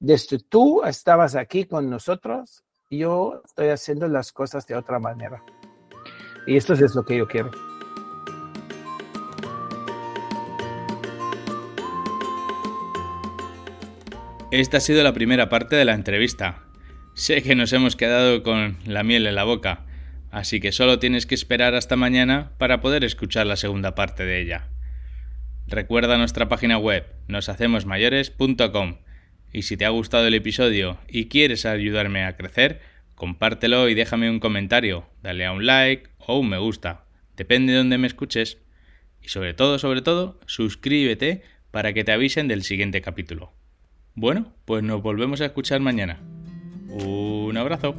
desde 0.00 0.38
tú 0.38 0.82
estabas 0.84 1.34
aquí 1.34 1.64
con 1.64 1.90
nosotros, 1.90 2.62
yo 2.90 3.42
estoy 3.44 3.68
haciendo 3.68 4.08
las 4.08 4.32
cosas 4.32 4.66
de 4.66 4.76
otra 4.76 4.98
manera. 4.98 5.42
Y 6.46 6.56
esto 6.56 6.74
es 6.74 6.94
lo 6.94 7.04
que 7.04 7.18
yo 7.18 7.26
quiero. 7.26 7.50
Esta 14.50 14.78
ha 14.78 14.80
sido 14.80 15.02
la 15.02 15.12
primera 15.12 15.50
parte 15.50 15.76
de 15.76 15.84
la 15.84 15.92
entrevista. 15.92 16.62
Sé 17.14 17.42
que 17.42 17.54
nos 17.54 17.72
hemos 17.72 17.96
quedado 17.96 18.42
con 18.42 18.78
la 18.86 19.02
miel 19.02 19.26
en 19.26 19.34
la 19.34 19.44
boca, 19.44 19.84
así 20.30 20.60
que 20.60 20.72
solo 20.72 20.98
tienes 20.98 21.26
que 21.26 21.34
esperar 21.34 21.74
hasta 21.74 21.96
mañana 21.96 22.52
para 22.56 22.80
poder 22.80 23.04
escuchar 23.04 23.46
la 23.46 23.56
segunda 23.56 23.94
parte 23.94 24.24
de 24.24 24.40
ella. 24.40 24.68
Recuerda 25.66 26.16
nuestra 26.16 26.48
página 26.48 26.78
web 26.78 27.04
noshacemosmayores.com 27.26 28.96
y 29.52 29.62
si 29.62 29.76
te 29.76 29.84
ha 29.84 29.90
gustado 29.90 30.26
el 30.26 30.34
episodio 30.34 30.98
y 31.08 31.26
quieres 31.26 31.66
ayudarme 31.66 32.24
a 32.24 32.36
crecer, 32.36 32.80
compártelo 33.14 33.88
y 33.88 33.94
déjame 33.94 34.30
un 34.30 34.40
comentario, 34.40 35.06
dale 35.22 35.46
a 35.46 35.52
un 35.52 35.66
like 35.66 36.10
o 36.18 36.38
un 36.38 36.48
me 36.48 36.58
gusta, 36.58 37.04
depende 37.36 37.72
de 37.72 37.78
donde 37.78 37.98
me 37.98 38.06
escuches. 38.06 38.58
Y 39.22 39.28
sobre 39.28 39.54
todo, 39.54 39.78
sobre 39.78 40.02
todo, 40.02 40.38
suscríbete 40.46 41.42
para 41.70 41.92
que 41.92 42.04
te 42.04 42.12
avisen 42.12 42.48
del 42.48 42.62
siguiente 42.62 43.00
capítulo. 43.00 43.52
Bueno, 44.14 44.54
pues 44.64 44.82
nos 44.82 45.02
volvemos 45.02 45.40
a 45.40 45.46
escuchar 45.46 45.80
mañana. 45.80 46.20
Un 46.88 47.56
abrazo. 47.56 47.94